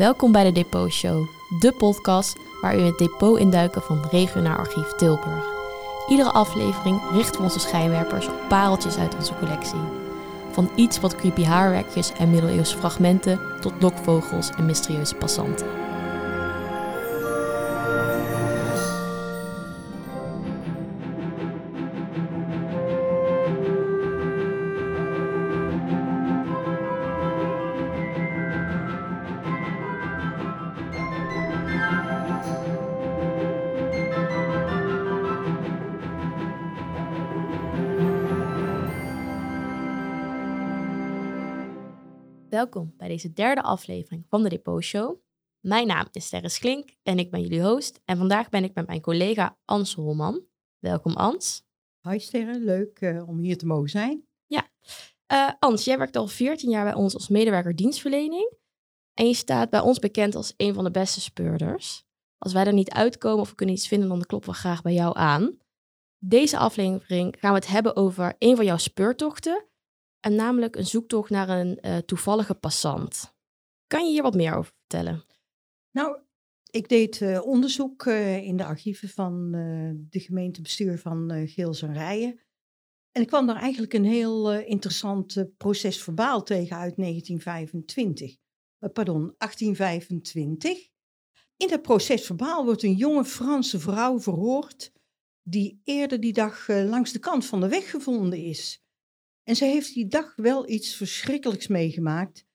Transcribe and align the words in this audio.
Welkom 0.00 0.32
bij 0.32 0.44
de 0.44 0.52
Depot 0.52 0.92
Show, 0.92 1.26
de 1.48 1.72
podcast 1.72 2.38
waar 2.60 2.78
u 2.78 2.80
het 2.80 2.98
depot 2.98 3.38
induiken 3.38 3.82
van 3.82 4.04
Regionaal 4.10 4.56
Archief 4.56 4.92
Tilburg. 4.92 5.44
Iedere 6.08 6.30
aflevering 6.30 7.00
richten 7.12 7.36
we 7.36 7.42
onze 7.42 7.60
schijnwerpers 7.60 8.26
op 8.26 8.34
pareltjes 8.48 8.96
uit 8.96 9.14
onze 9.14 9.34
collectie. 9.38 9.80
Van 10.50 10.70
iets 10.74 11.00
wat 11.00 11.16
creepy 11.16 11.44
haarwerkjes 11.44 12.12
en 12.12 12.30
middeleeuwse 12.30 12.76
fragmenten 12.76 13.40
tot 13.60 13.72
lokvogels 13.80 14.50
en 14.50 14.66
mysterieuze 14.66 15.14
passanten. 15.14 15.66
Welkom 42.50 42.94
bij 42.96 43.08
deze 43.08 43.32
derde 43.32 43.62
aflevering 43.62 44.26
van 44.28 44.42
de 44.42 44.48
Depot 44.48 44.82
Show. 44.82 45.20
Mijn 45.60 45.86
naam 45.86 46.06
is 46.12 46.24
Sterre 46.24 46.58
Klink 46.58 46.90
en 47.02 47.18
ik 47.18 47.30
ben 47.30 47.40
jullie 47.40 47.62
host. 47.62 48.00
En 48.04 48.16
vandaag 48.16 48.48
ben 48.48 48.64
ik 48.64 48.74
met 48.74 48.86
mijn 48.86 49.00
collega 49.00 49.58
Ans 49.64 49.94
Holman. 49.94 50.44
Welkom 50.78 51.12
Ans. 51.12 51.62
Hi 52.08 52.18
Sterre, 52.18 52.60
leuk 52.60 53.00
uh, 53.00 53.28
om 53.28 53.38
hier 53.38 53.58
te 53.58 53.66
mogen 53.66 53.88
zijn. 53.88 54.26
Ja, 54.46 54.68
uh, 55.32 55.50
Ans, 55.58 55.84
jij 55.84 55.98
werkt 55.98 56.16
al 56.16 56.26
14 56.26 56.70
jaar 56.70 56.84
bij 56.84 56.94
ons 56.94 57.14
als 57.14 57.28
medewerker 57.28 57.76
dienstverlening. 57.76 58.52
En 59.14 59.26
je 59.26 59.34
staat 59.34 59.70
bij 59.70 59.80
ons 59.80 59.98
bekend 59.98 60.34
als 60.34 60.54
een 60.56 60.74
van 60.74 60.84
de 60.84 60.90
beste 60.90 61.20
speurders. 61.20 62.04
Als 62.38 62.52
wij 62.52 62.66
er 62.66 62.72
niet 62.72 62.90
uitkomen 62.90 63.40
of 63.40 63.48
we 63.48 63.54
kunnen 63.54 63.74
iets 63.74 63.88
vinden, 63.88 64.08
dan 64.08 64.20
kloppen 64.20 64.50
we 64.50 64.56
graag 64.56 64.82
bij 64.82 64.94
jou 64.94 65.16
aan. 65.18 65.58
Deze 66.18 66.58
aflevering 66.58 67.36
gaan 67.38 67.52
we 67.52 67.58
het 67.58 67.68
hebben 67.68 67.96
over 67.96 68.34
een 68.38 68.56
van 68.56 68.64
jouw 68.64 68.76
speurtochten. 68.76 69.64
En 70.20 70.34
namelijk 70.34 70.76
een 70.76 70.86
zoektocht 70.86 71.30
naar 71.30 71.48
een 71.48 71.78
uh, 71.82 71.96
toevallige 71.96 72.54
passant. 72.54 73.34
Kan 73.86 74.04
je 74.04 74.10
hier 74.10 74.22
wat 74.22 74.34
meer 74.34 74.54
over 74.54 74.72
vertellen? 74.78 75.24
Nou, 75.90 76.18
ik 76.70 76.88
deed 76.88 77.20
uh, 77.20 77.46
onderzoek 77.46 78.04
uh, 78.04 78.36
in 78.36 78.56
de 78.56 78.64
archieven 78.64 79.08
van 79.08 79.50
de 80.10 80.20
gemeentebestuur 80.20 80.98
van 80.98 81.48
Geels 81.48 81.82
en 81.82 81.92
Rijen. 81.92 82.40
En 83.12 83.22
ik 83.22 83.28
kwam 83.28 83.46
daar 83.46 83.56
eigenlijk 83.56 83.92
een 83.92 84.04
heel 84.04 84.52
interessant 84.52 85.44
proces 85.56 86.02
verbaal 86.02 86.42
tegen 86.42 86.76
uit 86.76 86.96
1925. 86.96 88.36
pardon, 88.92 89.34
1825. 89.38 90.88
In 91.56 91.68
dat 91.68 91.82
proces 91.82 92.26
verbaal 92.26 92.64
wordt 92.64 92.82
een 92.82 92.94
jonge 92.94 93.24
Franse 93.24 93.80
vrouw 93.80 94.20
verhoord 94.20 94.92
die 95.42 95.80
eerder 95.84 96.20
die 96.20 96.32
dag 96.32 96.68
langs 96.68 97.12
de 97.12 97.18
kant 97.18 97.46
van 97.46 97.60
de 97.60 97.68
weg 97.68 97.90
gevonden 97.90 98.38
is. 98.38 98.82
En 99.42 99.56
ze 99.56 99.64
heeft 99.64 99.94
die 99.94 100.06
dag 100.06 100.36
wel 100.36 100.68
iets 100.68 100.94
verschrikkelijks 100.94 101.66
meegemaakt. 101.66 102.48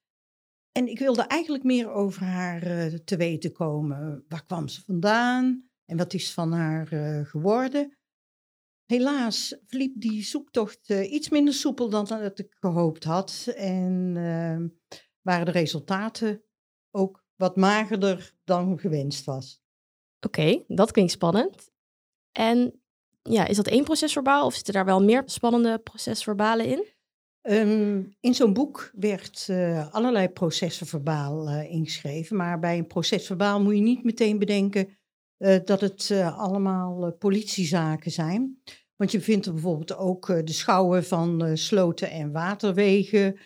En 0.72 0.88
ik 0.88 1.00
wilde 1.00 1.22
eigenlijk 1.22 1.64
meer 1.64 1.91
over 1.91 2.23
haar 2.23 2.67
uh, 2.67 2.94
te 2.94 3.17
weten 3.17 3.52
komen. 3.52 4.25
Waar 4.28 4.45
kwam 4.45 4.67
ze 4.67 4.81
vandaan 4.81 5.69
en 5.86 5.97
wat 5.97 6.13
is 6.13 6.33
van 6.33 6.52
haar 6.52 6.94
uh, 6.94 7.25
geworden? 7.25 7.97
Helaas 8.86 9.58
verliep 9.66 10.02
die 10.02 10.23
zoektocht 10.23 10.89
uh, 10.89 11.11
iets 11.11 11.30
minder 11.30 11.53
soepel 11.53 11.89
dan 11.89 12.06
dat 12.06 12.40
ik 12.40 12.56
gehoopt 12.59 13.03
had. 13.03 13.53
En 13.56 14.13
ehm, 14.16 14.67
waren 15.22 15.46
de 15.46 15.52
resultaten 15.52 16.44
ook 16.91 17.25
wat 17.35 17.56
magerder 17.56 18.35
dan 18.44 18.79
gewenst 18.79 19.25
was. 19.25 19.63
Oké, 20.19 20.63
dat 20.67 20.91
klinkt 20.91 21.12
spannend. 21.12 21.72
En 22.31 22.81
ja, 23.30 23.47
is 23.47 23.56
dat 23.56 23.68
één 23.68 23.84
procesverbaal 23.84 24.46
of 24.46 24.53
zitten 24.53 24.74
daar 24.74 24.86
wel 24.86 25.03
meer 25.03 25.24
spannende 25.25 25.80
procesverbalen 25.80 26.66
in? 26.66 26.86
Um, 27.41 28.16
in 28.19 28.34
zo'n 28.34 28.53
boek 28.53 28.91
werd 28.94 29.47
uh, 29.50 29.94
allerlei 29.94 30.30
procesverbaal 30.30 31.50
uh, 31.50 31.72
ingeschreven, 31.72 32.35
maar 32.35 32.59
bij 32.59 32.78
een 32.78 32.88
procesverbaal 32.88 33.62
moet 33.62 33.75
je 33.75 33.81
niet 33.81 34.03
meteen 34.03 34.40
bedenken 34.40 34.97
uh, 35.38 35.58
dat 35.66 35.81
het 35.81 36.12
allemaal 36.35 37.12
politiezaken 37.12 38.12
zijn. 38.12 38.62
Want 38.96 39.12
je 39.12 39.22
vindt 39.22 39.46
er 39.46 39.53
bijvoorbeeld 39.53 39.96
ook 39.96 40.28
de 40.28 40.53
schouwen 40.53 41.06
van 41.06 41.58
sloten 41.58 42.09
en 42.09 42.31
waterwegen 42.31 43.40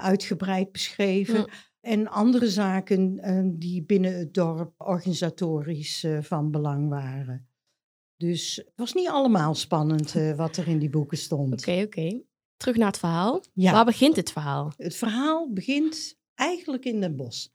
uitgebreid 0.00 0.72
beschreven. 0.72 1.38
Ja. 1.38 1.46
En 1.80 2.08
andere 2.08 2.48
zaken 2.48 3.20
die 3.58 3.84
binnen 3.84 4.18
het 4.18 4.34
dorp 4.34 4.74
organisatorisch 4.76 6.06
van 6.20 6.50
belang 6.50 6.88
waren. 6.88 7.47
Dus 8.18 8.56
het 8.56 8.72
was 8.74 8.94
niet 8.94 9.08
allemaal 9.08 9.54
spannend 9.54 10.14
uh, 10.14 10.36
wat 10.36 10.56
er 10.56 10.68
in 10.68 10.78
die 10.78 10.90
boeken 10.90 11.18
stond. 11.18 11.52
Oké, 11.52 11.70
okay, 11.70 11.82
oké. 11.82 11.98
Okay. 11.98 12.22
Terug 12.56 12.76
naar 12.76 12.86
het 12.86 12.98
verhaal. 12.98 13.44
Ja. 13.52 13.72
Waar 13.72 13.84
begint 13.84 14.16
het 14.16 14.32
verhaal? 14.32 14.72
Het 14.76 14.96
verhaal 14.96 15.52
begint 15.52 16.18
eigenlijk 16.34 16.84
in 16.84 17.00
Den 17.00 17.16
Bosch. 17.16 17.46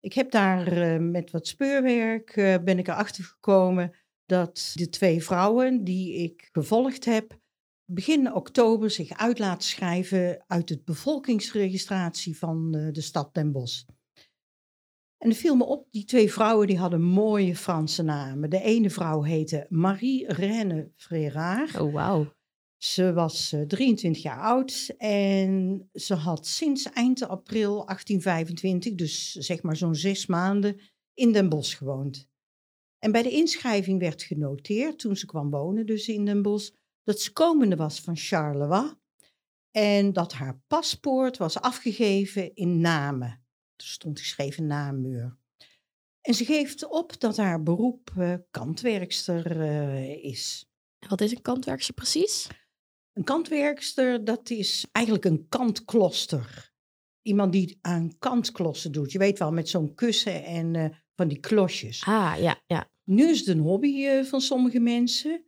Ik 0.00 0.12
heb 0.12 0.30
daar 0.30 0.72
uh, 0.72 1.10
met 1.10 1.30
wat 1.30 1.46
speurwerk 1.46 2.36
uh, 2.36 2.56
ben 2.64 2.78
ik 2.78 2.88
erachter 2.88 3.24
gekomen 3.24 3.94
dat 4.26 4.70
de 4.74 4.88
twee 4.88 5.24
vrouwen 5.24 5.84
die 5.84 6.14
ik 6.14 6.48
gevolgd 6.52 7.04
heb, 7.04 7.38
begin 7.84 8.34
oktober 8.34 8.90
zich 8.90 9.10
uit 9.10 9.38
laten 9.38 9.68
schrijven 9.68 10.44
uit 10.46 10.68
het 10.68 10.84
bevolkingsregistratie 10.84 12.38
van 12.38 12.70
de 12.70 13.00
stad 13.00 13.34
Den 13.34 13.52
Bosch. 13.52 13.84
En 15.24 15.30
er 15.30 15.36
viel 15.36 15.56
me 15.56 15.64
op, 15.64 15.86
die 15.90 16.04
twee 16.04 16.32
vrouwen 16.32 16.66
die 16.66 16.78
hadden 16.78 17.02
mooie 17.02 17.56
Franse 17.56 18.02
namen. 18.02 18.50
De 18.50 18.60
ene 18.60 18.90
vrouw 18.90 19.22
heette 19.22 19.66
Marie-Reine 19.68 20.90
Frérard. 20.96 21.80
Oh, 21.80 21.92
wauw. 21.92 22.32
Ze 22.76 23.12
was 23.12 23.52
uh, 23.52 23.62
23 23.62 24.22
jaar 24.22 24.40
oud 24.40 24.94
en 24.98 25.88
ze 25.92 26.14
had 26.14 26.46
sinds 26.46 26.92
eind 26.92 27.28
april 27.28 27.84
1825, 27.84 28.94
dus 28.94 29.32
zeg 29.32 29.62
maar 29.62 29.76
zo'n 29.76 29.94
zes 29.94 30.26
maanden, 30.26 30.80
in 31.14 31.32
Den 31.32 31.48
Bosch 31.48 31.78
gewoond. 31.78 32.28
En 32.98 33.12
bij 33.12 33.22
de 33.22 33.30
inschrijving 33.30 34.00
werd 34.00 34.22
genoteerd, 34.22 34.98
toen 34.98 35.16
ze 35.16 35.26
kwam 35.26 35.50
wonen 35.50 35.86
dus 35.86 36.08
in 36.08 36.24
Den 36.24 36.42
Bosch, 36.42 36.70
dat 37.02 37.20
ze 37.20 37.32
komende 37.32 37.76
was 37.76 38.00
van 38.00 38.16
Charleroi 38.16 38.92
en 39.70 40.12
dat 40.12 40.32
haar 40.32 40.62
paspoort 40.66 41.36
was 41.36 41.60
afgegeven 41.60 42.54
in 42.54 42.80
Namen. 42.80 43.43
Er 43.76 43.84
stond 43.84 44.20
geschreven 44.20 44.66
namuur. 44.66 45.36
En 46.20 46.34
ze 46.34 46.44
geeft 46.44 46.88
op 46.88 47.20
dat 47.20 47.36
haar 47.36 47.62
beroep 47.62 48.12
uh, 48.18 48.34
kantwerkster 48.50 49.56
uh, 49.56 50.24
is. 50.24 50.70
Wat 51.08 51.20
is 51.20 51.30
een 51.30 51.42
kantwerkster 51.42 51.94
precies? 51.94 52.48
Een 53.12 53.24
kantwerkster, 53.24 54.24
dat 54.24 54.50
is 54.50 54.86
eigenlijk 54.92 55.24
een 55.24 55.48
kantkloster. 55.48 56.72
Iemand 57.22 57.52
die 57.52 57.78
aan 57.80 58.18
kantklossen 58.18 58.92
doet. 58.92 59.12
Je 59.12 59.18
weet 59.18 59.38
wel, 59.38 59.52
met 59.52 59.68
zo'n 59.68 59.94
kussen 59.94 60.44
en 60.44 60.74
uh, 60.74 60.86
van 61.14 61.28
die 61.28 61.40
klosjes. 61.40 62.04
Ah, 62.04 62.34
ja, 62.38 62.60
ja. 62.66 62.90
Nu 63.04 63.30
is 63.30 63.38
het 63.38 63.48
een 63.48 63.58
hobby 63.58 64.22
van 64.22 64.40
sommige 64.40 64.80
mensen. 64.80 65.44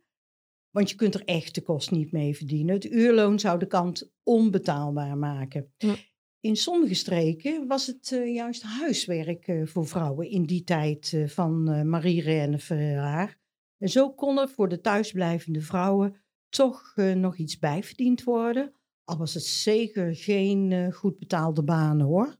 Want 0.69 0.89
je 0.89 0.95
kunt 0.95 1.15
er 1.15 1.25
echt 1.25 1.55
de 1.55 1.61
kost 1.61 1.91
niet 1.91 2.11
mee 2.11 2.35
verdienen. 2.35 2.75
Het 2.75 2.85
uurloon 2.85 3.39
zou 3.39 3.59
de 3.59 3.67
kant 3.67 4.11
onbetaalbaar 4.23 5.17
maken. 5.17 5.73
Hm. 5.77 5.95
In 6.39 6.55
sommige 6.55 6.93
streken 6.93 7.67
was 7.67 7.87
het 7.87 8.11
uh, 8.11 8.33
juist 8.33 8.61
huiswerk 8.61 9.47
uh, 9.47 9.67
voor 9.67 9.87
vrouwen 9.87 10.29
in 10.29 10.43
die 10.43 10.63
tijd 10.63 11.11
uh, 11.11 11.27
van 11.27 11.89
Marie-Reine 11.89 12.59
Ferrard. 12.59 13.37
En 13.77 13.89
zo 13.89 14.13
kon 14.13 14.37
er 14.37 14.49
voor 14.49 14.69
de 14.69 14.81
thuisblijvende 14.81 15.61
vrouwen 15.61 16.15
toch 16.49 16.95
nog 16.95 17.37
iets 17.37 17.59
bijverdiend 17.59 18.23
worden. 18.23 18.73
Al 19.03 19.17
was 19.17 19.33
het 19.33 19.43
zeker 19.43 20.15
geen 20.15 20.93
goed 20.93 21.19
betaalde 21.19 21.63
banen 21.63 22.05
hoor. 22.05 22.37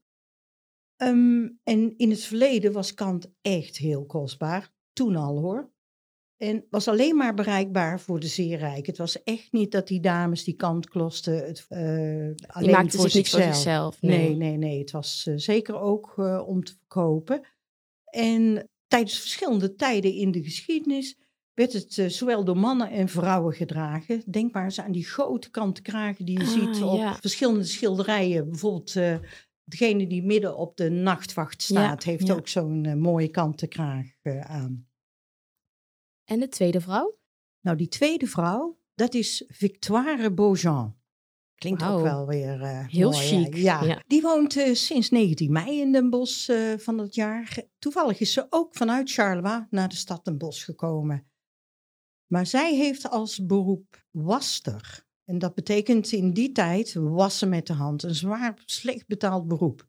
Um, 0.97 1.59
en 1.63 1.97
in 1.97 2.09
het 2.09 2.21
verleden 2.21 2.71
was 2.71 2.93
kant 2.93 3.31
echt 3.41 3.77
heel 3.77 4.05
kostbaar. 4.05 4.73
Toen 4.93 5.15
al 5.15 5.39
hoor. 5.39 5.71
En 6.37 6.65
was 6.69 6.87
alleen 6.87 7.15
maar 7.15 7.33
bereikbaar 7.33 7.99
voor 7.99 8.19
de 8.19 8.27
zeer 8.27 8.57
rijk. 8.57 8.85
Het 8.85 8.97
was 8.97 9.23
echt 9.23 9.51
niet 9.51 9.71
dat 9.71 9.87
die 9.87 9.99
dames 9.99 10.43
die 10.43 10.55
kant 10.55 10.89
klosten 10.89 11.45
het 11.45 11.65
uh, 11.69 12.71
maakten 12.71 12.99
voor 12.99 13.09
zich 13.09 13.13
niet 13.13 13.29
voor 13.29 13.41
zichzelf. 13.41 14.01
Nee, 14.01 14.17
nee, 14.17 14.35
nee. 14.35 14.57
nee. 14.57 14.79
Het 14.79 14.91
was 14.91 15.25
uh, 15.29 15.37
zeker 15.37 15.79
ook 15.79 16.13
uh, 16.17 16.47
om 16.47 16.63
te 16.63 16.75
verkopen. 16.77 17.41
En 18.05 18.69
tijdens 18.87 19.19
verschillende 19.19 19.75
tijden 19.75 20.13
in 20.13 20.31
de 20.31 20.43
geschiedenis 20.43 21.17
werd 21.53 21.73
het 21.73 22.13
zowel 22.13 22.43
door 22.43 22.57
mannen 22.57 22.89
en 22.89 23.07
vrouwen 23.07 23.53
gedragen. 23.53 24.23
Denk 24.25 24.53
maar 24.53 24.63
eens 24.63 24.79
aan 24.79 24.91
die 24.91 25.05
grote 25.05 25.49
kanten 25.49 25.83
kragen 25.83 26.25
die 26.25 26.39
je 26.39 26.45
ah, 26.45 26.51
ziet 26.51 26.83
op 26.83 26.97
ja. 26.97 27.15
verschillende 27.15 27.63
schilderijen. 27.63 28.49
Bijvoorbeeld 28.49 28.93
degene 29.63 30.07
die 30.07 30.23
midden 30.23 30.57
op 30.57 30.77
de 30.77 30.89
nachtwacht 30.89 31.61
staat, 31.61 32.03
ja, 32.03 32.11
heeft 32.11 32.27
ja. 32.27 32.33
ook 32.33 32.47
zo'n 32.47 32.99
mooie 32.99 33.29
kanten 33.29 33.67
kraag 33.67 34.05
aan. 34.41 34.86
En 36.29 36.39
de 36.39 36.47
tweede 36.47 36.81
vrouw? 36.81 37.17
Nou, 37.61 37.77
die 37.77 37.87
tweede 37.87 38.27
vrouw, 38.27 38.79
dat 38.93 39.13
is 39.13 39.43
Victoire 39.47 40.33
Beaujean. 40.33 40.95
Klinkt 41.55 41.83
ook 41.83 42.01
wel 42.01 42.27
weer 42.27 42.61
eh, 42.61 42.87
Heel 42.87 43.11
mooi, 43.11 43.25
chic, 43.25 43.55
Ja. 43.55 43.83
ja. 43.83 44.03
Die 44.07 44.21
woont 44.21 44.57
eh, 44.57 44.73
sinds 44.73 45.09
19 45.09 45.51
mei 45.51 45.79
in 45.79 45.91
Den 45.91 46.09
Bosch 46.09 46.49
eh, 46.49 46.77
van 46.77 46.97
dat 46.97 47.15
jaar. 47.15 47.57
Toevallig 47.79 48.19
is 48.19 48.33
ze 48.33 48.47
ook 48.49 48.75
vanuit 48.75 49.11
Charleroi 49.11 49.65
naar 49.69 49.89
de 49.89 49.95
stad 49.95 50.25
Den 50.25 50.37
Bosch 50.37 50.65
gekomen. 50.65 51.27
Maar 52.27 52.45
zij 52.45 52.75
heeft 52.75 53.09
als 53.09 53.45
beroep 53.45 54.05
waster. 54.11 55.05
En 55.23 55.39
dat 55.39 55.55
betekent 55.55 56.11
in 56.11 56.33
die 56.33 56.51
tijd 56.51 56.93
wassen 56.93 57.49
met 57.49 57.67
de 57.67 57.73
hand. 57.73 58.03
Een 58.03 58.15
zwaar 58.15 58.61
slecht 58.65 59.07
betaald 59.07 59.47
beroep. 59.47 59.87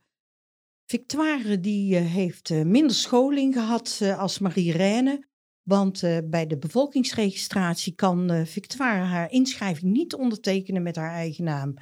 Victoire 0.90 1.60
die 1.60 1.96
heeft 1.96 2.50
minder 2.64 2.96
scholing 2.96 3.54
gehad 3.54 3.98
eh, 4.02 4.18
als 4.18 4.38
Marie 4.38 4.72
Reine. 4.72 5.27
Want 5.68 6.02
eh, 6.02 6.18
bij 6.24 6.46
de 6.46 6.58
bevolkingsregistratie 6.58 7.94
kan 7.94 8.30
eh, 8.30 8.44
Victoire 8.44 9.04
haar 9.04 9.30
inschrijving 9.30 9.92
niet 9.92 10.14
ondertekenen 10.14 10.82
met 10.82 10.96
haar 10.96 11.12
eigen 11.12 11.44
naam. 11.44 11.74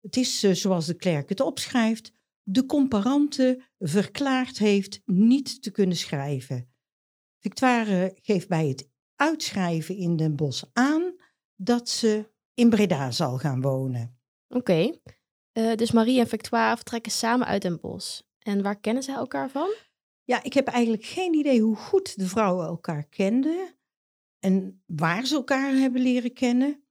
Het 0.00 0.16
is 0.16 0.42
eh, 0.42 0.52
zoals 0.52 0.86
de 0.86 0.94
klerk 0.94 1.28
het 1.28 1.40
opschrijft, 1.40 2.12
de 2.42 2.66
comparante 2.66 3.62
verklaard 3.78 4.58
heeft 4.58 5.00
niet 5.04 5.62
te 5.62 5.70
kunnen 5.70 5.96
schrijven. 5.96 6.72
Victoire 7.38 8.18
geeft 8.22 8.48
bij 8.48 8.68
het 8.68 8.88
uitschrijven 9.16 9.96
in 9.96 10.16
Den 10.16 10.36
Bosch 10.36 10.64
aan 10.72 11.14
dat 11.56 11.88
ze 11.88 12.30
in 12.54 12.70
Breda 12.70 13.10
zal 13.10 13.38
gaan 13.38 13.60
wonen. 13.60 14.20
Oké. 14.48 14.98
Dus 15.52 15.92
Marie 15.92 16.20
en 16.20 16.28
Victoire 16.28 16.76
vertrekken 16.76 17.12
samen 17.12 17.46
uit 17.46 17.62
Den 17.62 17.80
Bosch. 17.80 18.20
En 18.38 18.62
waar 18.62 18.80
kennen 18.80 19.02
zij 19.02 19.14
elkaar 19.14 19.50
van? 19.50 19.74
Ja, 20.30 20.42
ik 20.42 20.52
heb 20.52 20.66
eigenlijk 20.66 21.04
geen 21.04 21.34
idee 21.34 21.60
hoe 21.60 21.76
goed 21.76 22.18
de 22.18 22.26
vrouwen 22.26 22.66
elkaar 22.66 23.04
kenden 23.04 23.74
en 24.38 24.82
waar 24.86 25.26
ze 25.26 25.34
elkaar 25.34 25.72
hebben 25.72 26.02
leren 26.02 26.32
kennen. 26.32 26.84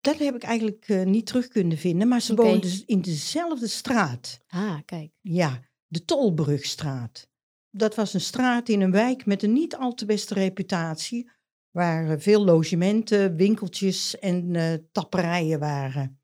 Dat 0.00 0.18
heb 0.18 0.34
ik 0.34 0.42
eigenlijk 0.42 0.88
eh, 0.88 1.04
niet 1.04 1.26
terug 1.26 1.48
kunnen 1.48 1.78
vinden, 1.78 2.08
maar 2.08 2.20
ze 2.20 2.34
woonden 2.34 2.82
in 2.86 3.00
dezelfde 3.00 3.66
straat. 3.66 4.40
Ah, 4.48 4.78
kijk. 4.84 5.12
Ja, 5.20 5.60
de 5.86 6.04
Tolbrugstraat. 6.04 7.28
Dat 7.70 7.94
was 7.94 8.14
een 8.14 8.20
straat 8.20 8.68
in 8.68 8.80
een 8.80 8.90
wijk 8.90 9.26
met 9.26 9.42
een 9.42 9.52
niet 9.52 9.76
al 9.76 9.94
te 9.94 10.04
beste 10.04 10.34
reputatie, 10.34 11.30
waar 11.70 12.10
eh, 12.10 12.18
veel 12.18 12.44
logementen, 12.44 13.36
winkeltjes 13.36 14.18
en 14.18 14.56
eh, 14.56 14.74
tapperijen 14.92 15.58
waren. 15.58 16.20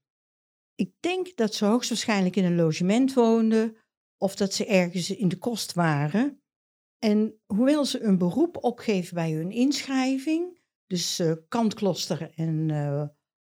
Ik 0.75 0.93
denk 1.01 1.37
dat 1.37 1.55
ze 1.55 1.65
hoogstwaarschijnlijk 1.65 2.37
in 2.37 2.45
een 2.45 2.57
logement 2.57 3.15
woonden 3.15 3.77
of 4.19 4.37
dat 4.37 4.55
ze 4.55 4.67
ergens 4.67 5.11
in 5.11 5.29
de 5.29 5.39
kost 5.39 5.73
waren. 5.73 6.41
En 6.99 7.41
hoewel 7.47 7.85
ze 7.85 8.03
een 8.03 8.19
beroep 8.19 8.65
opgeven 8.65 9.15
bij 9.15 9.33
hun 9.33 9.51
inschrijving, 9.51 10.61
dus 10.87 11.19
eh 11.19 11.33
kantkloster 11.49 12.33
en 12.35 12.71
eh 12.71 13.07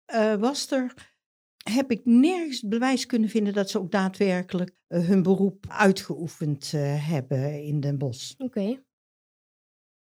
eh, 0.08 0.36
waster, 0.36 1.16
heb 1.64 1.92
ik 1.92 2.06
nergens 2.06 2.62
bewijs 2.62 3.06
kunnen 3.06 3.30
vinden 3.30 3.54
dat 3.54 3.70
ze 3.70 3.80
ook 3.80 3.92
daadwerkelijk 3.92 4.76
hun 4.88 5.24
beroep 5.24 5.66
uitgeoefend 5.70 6.72
hebben 6.72 7.64
in 7.64 7.80
Den 7.80 7.98
Bosch. 7.98 8.34
Oké. 8.38 8.84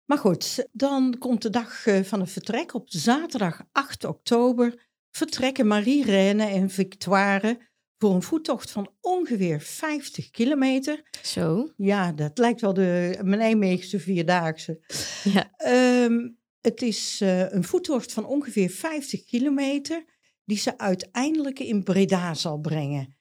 Maar 0.05 0.19
goed, 0.19 0.69
dan 0.73 1.19
komt 1.19 1.43
de 1.43 1.51
dag 1.51 1.85
van 2.03 2.21
het 2.21 2.31
vertrek. 2.31 2.75
Op 2.75 2.91
zaterdag 2.91 3.63
8 3.73 4.05
oktober 4.05 4.89
vertrekken 5.11 5.67
Marie 5.67 6.05
Reine 6.05 6.45
en 6.45 6.71
Victoire 6.71 7.66
voor 7.99 8.15
een 8.15 8.23
voettocht 8.23 8.71
van 8.71 8.91
ongeveer 9.01 9.61
50 9.61 10.31
kilometer. 10.31 11.03
Zo. 11.23 11.73
Ja, 11.77 12.13
dat 12.13 12.39
lijkt 12.39 12.61
wel 12.61 12.75
de 12.75 13.19
mijn 13.23 13.39
Nijmeegse 13.39 14.01
Vierdaagse. 14.01 14.81
Ja. 15.25 15.51
Ehm, 15.57 16.29
het 16.61 16.83
is 16.83 17.21
eh, 17.21 17.53
een 17.53 17.65
voettocht 17.65 18.13
van 18.13 18.27
ongeveer 18.27 18.71
50 18.71 19.25
kilometer 19.25 20.05
die 20.45 20.59
ze 20.59 20.79
uiteindelijk 20.79 21.59
in 21.59 21.83
Breda 21.83 22.35
zal 22.35 22.59
brengen. 22.59 23.17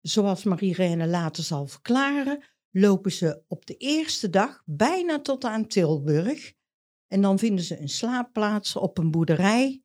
Zoals 0.00 0.44
Marie-Reine 0.44 1.06
later 1.06 1.44
zal 1.44 1.66
verklaren, 1.66 2.44
lopen 2.70 3.12
ze 3.12 3.42
op 3.48 3.66
de 3.66 3.76
eerste 3.76 4.30
dag 4.30 4.62
bijna 4.66 5.20
tot 5.20 5.44
aan 5.44 5.66
Tilburg. 5.66 6.52
En 7.06 7.20
dan 7.20 7.38
vinden 7.38 7.64
ze 7.64 7.80
een 7.80 7.88
slaapplaats 7.88 8.76
op 8.76 8.98
een 8.98 9.10
boerderij 9.10 9.82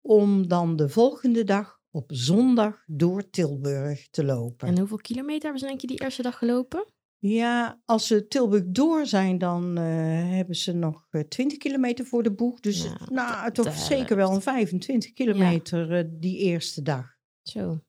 om 0.00 0.48
dan 0.48 0.76
de 0.76 0.88
volgende 0.88 1.44
dag 1.44 1.75
op 1.96 2.10
zondag 2.14 2.82
door 2.86 3.30
Tilburg 3.30 4.08
te 4.10 4.24
lopen. 4.24 4.68
En 4.68 4.78
hoeveel 4.78 4.96
kilometer 4.96 5.42
hebben 5.42 5.60
ze 5.60 5.66
denk 5.66 5.80
je 5.80 5.86
die 5.86 6.00
eerste 6.00 6.22
dag 6.22 6.38
gelopen? 6.38 6.84
Ja, 7.18 7.80
als 7.84 8.06
ze 8.06 8.26
Tilburg 8.26 8.62
door 8.66 9.06
zijn, 9.06 9.38
dan 9.38 9.78
eh, 9.78 9.84
hebben 10.30 10.56
ze 10.56 10.72
nog 10.72 11.06
eh, 11.10 11.20
20 11.20 11.58
kilometer 11.58 12.04
voor 12.04 12.22
de 12.22 12.32
boeg. 12.32 12.60
Dus 12.60 12.84
Nou, 12.84 12.98
nou, 13.10 13.52
toch 13.52 13.74
zeker 13.74 14.16
wel 14.16 14.34
een 14.34 14.42
25 14.42 15.12
kilometer 15.12 15.92
eh, 15.92 16.04
die 16.10 16.38
eerste 16.38 16.82
dag. 16.82 17.16
Zo. 17.42 17.80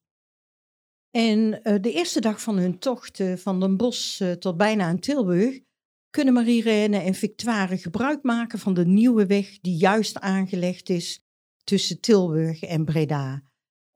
En 1.18 1.64
eh, 1.64 1.76
de 1.82 1.92
eerste 1.92 2.22
dag 2.22 2.42
van 2.42 2.58
hun 2.58 2.80
tocht 2.80 3.20
eh, 3.20 3.34
van 3.34 3.60
Den 3.60 3.78
Bosch 3.78 4.22
eh, 4.22 4.32
tot 4.32 4.58
bijna 4.58 4.84
aan 4.84 5.00
Tilburg 5.00 5.60
kunnen 6.10 6.34
Marie-Reine 6.34 6.98
en 6.98 7.14
Victoire 7.14 7.78
gebruik 7.78 8.24
maken 8.24 8.60
van 8.60 8.74
de 8.74 8.86
nieuwe 8.86 9.26
weg 9.26 9.60
die 9.60 9.78
juist 9.78 10.20
aangelegd 10.20 10.90
is 10.90 11.22
tussen 11.64 12.00
Tilburg 12.00 12.62
en 12.62 12.86
Breda. 12.86 13.44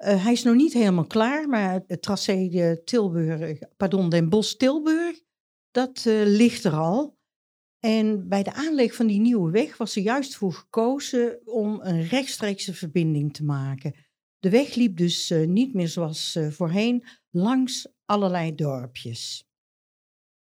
Eh, 0.01 0.24
hij 0.24 0.31
is 0.31 0.44
nog 0.44 0.56
niet 0.56 0.74
helemaal 0.74 1.07
klaar, 1.07 1.50
maar 1.50 1.83
het 1.88 2.01
tracé 2.01 2.50
eh, 2.51 2.71
Tilburg, 2.71 3.59
pardon, 3.77 4.09
Den 4.09 4.30
Bosch-Tilburg, 4.30 5.21
dat 5.71 6.06
eh, 6.06 6.21
ligt 6.25 6.63
er 6.63 6.74
al. 6.74 7.19
En 7.80 8.27
bij 8.27 8.44
de 8.44 8.53
aanleg 8.53 8.95
van 8.95 9.07
die 9.07 9.19
nieuwe 9.19 9.51
weg 9.51 9.77
was 9.77 9.95
er 9.95 10.01
juist 10.01 10.36
voor 10.36 10.53
gekozen 10.53 11.42
om 11.45 11.80
een 11.81 12.07
rechtstreekse 12.07 12.74
verbinding 12.74 13.33
te 13.33 13.44
maken. 13.44 13.95
De 14.39 14.50
weg 14.50 14.75
liep 14.75 14.98
dus 14.98 15.33
niet 15.45 15.74
meer 15.74 15.88
zoals 15.88 16.39
voorheen 16.50 17.03
langs 17.30 17.88
allerlei 18.06 18.56
dorpjes. 18.56 19.50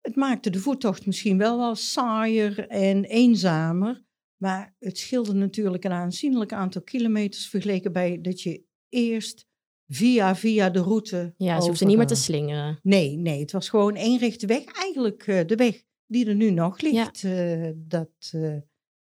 Het 0.01 0.15
maakte 0.15 0.49
de 0.49 0.59
voettocht 0.59 1.05
misschien 1.05 1.37
wel 1.37 1.57
wat 1.57 1.79
saaier 1.79 2.67
en 2.67 3.03
eenzamer, 3.03 4.03
maar 4.37 4.75
het 4.79 4.97
scheelde 4.97 5.33
natuurlijk 5.33 5.83
een 5.83 5.91
aanzienlijk 5.91 6.53
aantal 6.53 6.81
kilometers 6.81 7.47
vergeleken 7.47 7.91
bij 7.93 8.21
dat 8.21 8.41
je 8.41 8.71
eerst 8.93 9.47
via 9.87 10.35
via 10.35 10.69
de 10.69 10.79
route. 10.79 11.33
Ja, 11.37 11.61
ze 11.61 11.67
hoefden 11.67 11.87
niet 11.87 11.97
meer 11.97 12.07
te 12.07 12.15
slingeren. 12.15 12.79
Nee, 12.81 13.17
nee, 13.17 13.39
het 13.39 13.51
was 13.51 13.69
gewoon 13.69 13.95
één 13.95 14.19
rechte 14.19 14.47
weg. 14.47 14.63
Eigenlijk 14.65 15.27
eh, 15.27 15.45
de 15.45 15.55
weg 15.55 15.83
die 16.05 16.27
er 16.27 16.35
nu 16.35 16.51
nog 16.51 16.81
ligt, 16.81 17.23
eh, 17.23 17.69
dat, 17.75 18.29
eh, 18.31 18.57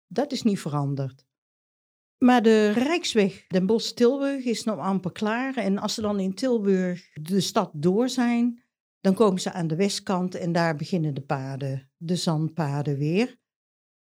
dat 0.07 0.33
is 0.33 0.43
niet 0.43 0.61
veranderd. 0.61 1.27
Maar 2.19 2.43
de 2.43 2.71
Rijksweg 2.71 3.47
Den 3.47 3.67
Bosch-Tilburg 3.67 4.45
is 4.45 4.65
nog 4.65 4.79
amper 4.79 5.13
klaar. 5.13 5.57
En 5.57 5.79
als 5.79 5.95
ze 5.95 6.01
dan 6.01 6.21
in 6.21 6.35
Tilburg 6.35 7.13
de 7.13 7.41
stad 7.41 7.71
door 7.75 8.09
zijn, 8.09 8.63
dan 9.01 9.15
komen 9.15 9.41
ze 9.41 9.53
aan 9.53 9.67
de 9.67 9.77
westkant 9.77 10.35
en 10.35 10.53
daar 10.53 10.77
beginnen 10.77 11.15
de 11.15 11.21
paden, 11.21 11.91
de 11.97 12.17
zandpaden 12.17 12.97
weer. 12.97 13.41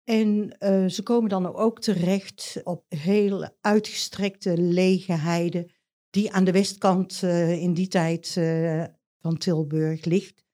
En 0.05 0.57
ze 0.91 1.01
komen 1.03 1.29
dan 1.29 1.55
ook 1.55 1.81
terecht 1.81 2.61
op 2.65 2.85
heel 2.89 3.49
uitgestrekte 3.61 4.59
lege 4.59 5.13
heide 5.13 5.74
die 6.15 6.33
aan 6.33 6.45
de 6.45 6.53
westkant 6.53 7.23
eh, 7.23 7.63
in 7.63 7.75
die 7.75 7.89
tijd 7.89 8.35
eh, 8.37 8.85
van 9.21 9.37
Tilburg 9.37 10.05
ligt. 10.05 10.45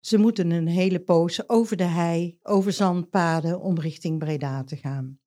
Ze 0.00 0.18
moeten 0.18 0.50
een 0.50 0.66
hele 0.66 1.00
poos 1.00 1.48
over 1.48 1.76
de 1.76 1.84
hei, 1.84 2.38
over 2.42 2.72
zandpaden 2.72 3.60
om 3.60 3.78
richting 3.78 4.18
Breda 4.18 4.64
te 4.64 4.76
gaan. 4.76 5.20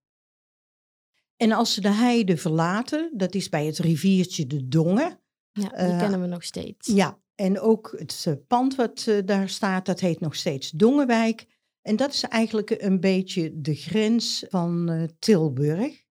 En 1.38 1.52
als 1.52 1.74
ze 1.74 1.82
de 1.82 1.92
heide 1.92 2.38
verlaten, 2.38 3.12
dat 3.14 3.36
is 3.36 3.50
bij 3.50 3.66
het 3.66 3.78
riviertje 3.78 4.48
de 4.48 4.68
Dongen. 4.68 5.20
Ja, 5.52 5.70
die 5.70 5.72
Eh, 5.72 6.00
kennen 6.00 6.22
we 6.22 6.28
nog 6.28 6.44
steeds. 6.44 6.88
Ja, 6.88 7.20
en 7.36 7.60
ook 7.60 7.96
het 7.98 8.44
pand 8.48 8.76
wat 8.76 9.12
daar 9.26 9.50
staat, 9.50 9.86
dat 9.86 10.00
heet 10.00 10.20
nog 10.20 10.36
steeds 10.36 10.70
Dongenwijk. 10.70 11.46
En 11.82 11.96
dat 11.96 12.14
is 12.14 12.24
eigenlijk 12.24 12.70
een 12.70 13.00
beetje 13.00 13.62
de 13.62 13.76
grens 13.76 14.46
van 14.50 15.10
Tilburg. 15.20 16.06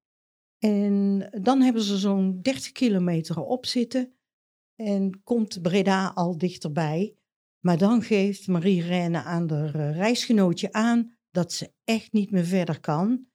En 0.61 1.29
dan 1.43 1.61
hebben 1.61 1.83
ze 1.83 1.99
zo'n 1.99 2.39
30 2.43 2.73
kilometer 2.73 3.41
op 3.41 3.67
zitten. 3.67 4.15
En 4.77 5.23
komt 5.23 5.63
Breda 5.63 6.13
al 6.15 6.39
dichterbij. 6.39 7.15
Maar 7.61 7.79
dan 7.79 8.03
geeft 8.03 8.47
Marie-Reine 8.47 9.23
aan 9.23 9.51
haar 9.51 9.75
eh, 9.75 9.97
reisgenootje 9.97 10.73
aan 10.73 11.17
dat 11.31 11.53
ze 11.53 11.73
echt 11.85 12.13
niet 12.13 12.31
meer 12.31 12.45
verder 12.45 12.81
kan. 12.81 13.27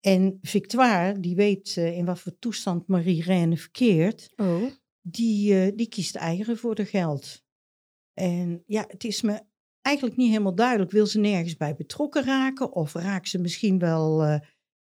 En 0.00 0.38
Victoire, 0.42 1.20
die 1.20 1.34
weet 1.34 1.76
eh, 1.76 1.96
in 1.96 2.04
wat 2.04 2.18
voor 2.18 2.38
toestand 2.38 2.86
Marie-Reine 2.86 3.56
verkeert, 3.56 4.32
Oh, 4.36 4.62
die, 5.00 5.60
eh, 5.60 5.76
die 5.76 5.88
kiest 5.88 6.16
eieren 6.16 6.58
voor 6.58 6.74
de 6.74 6.84
geld. 6.84 7.42
En 8.12 8.62
ja, 8.66 8.84
het 8.88 9.04
is 9.04 9.22
me 9.22 9.42
eigenlijk 9.80 10.16
niet 10.16 10.30
helemaal 10.30 10.54
duidelijk. 10.54 10.90
Wil 10.90 11.06
ze 11.06 11.18
nergens 11.18 11.56
bij 11.56 11.74
betrokken 11.74 12.24
raken? 12.24 12.72
Of 12.72 12.92
raakt 12.92 13.28
ze 13.28 13.38
misschien 13.38 13.78
wel 13.78 14.40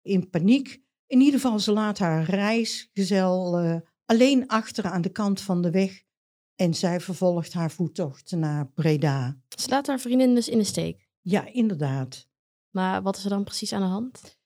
in 0.02 0.30
paniek? 0.30 0.82
In 1.12 1.22
ieder 1.22 1.40
geval, 1.40 1.60
ze 1.60 1.72
laat 1.72 2.00
haar 2.00 2.24
reisgezel 2.24 3.58
eh, 3.58 3.76
alleen 4.06 4.48
achter 4.48 4.86
aan 4.86 5.02
de 5.02 5.12
kant 5.12 5.42
van 5.42 5.62
de 5.62 5.72
weg. 5.72 6.04
En 6.56 6.74
zij 6.74 7.00
vervolgt 7.00 7.54
haar 7.54 7.72
voettocht 7.72 8.32
naar 8.32 8.68
Breda. 8.68 9.38
ze 9.58 9.70
laat 9.70 9.88
haar 9.88 10.00
vriendin 10.00 10.36
dus 10.36 10.48
in 10.48 10.58
de 10.58 10.64
steek. 10.64 11.10
Ja, 11.22 11.46
inderdaad. 11.46 12.28
Maar 12.70 13.02
wat 13.02 13.18
is 13.18 13.24
er 13.24 13.30
dan 13.30 13.44
precies 13.44 13.74
aan 13.74 13.82
de 13.82 13.88
hand? 13.88 14.40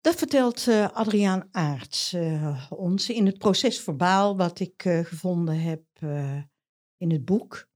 Dat 0.00 0.14
vertelt 0.14 0.66
uh, 0.66 0.88
Adriaan 0.88 1.48
Aarts 1.50 2.12
uh, 2.12 2.72
ons 2.72 3.08
in 3.08 3.26
het 3.26 3.38
procesverbaal 3.38 4.36
wat 4.36 4.60
ik 4.60 4.84
uh, 4.84 5.04
gevonden 5.04 5.60
heb 5.60 5.84
in 6.96 7.10
het 7.10 7.24
boek. 7.24 7.68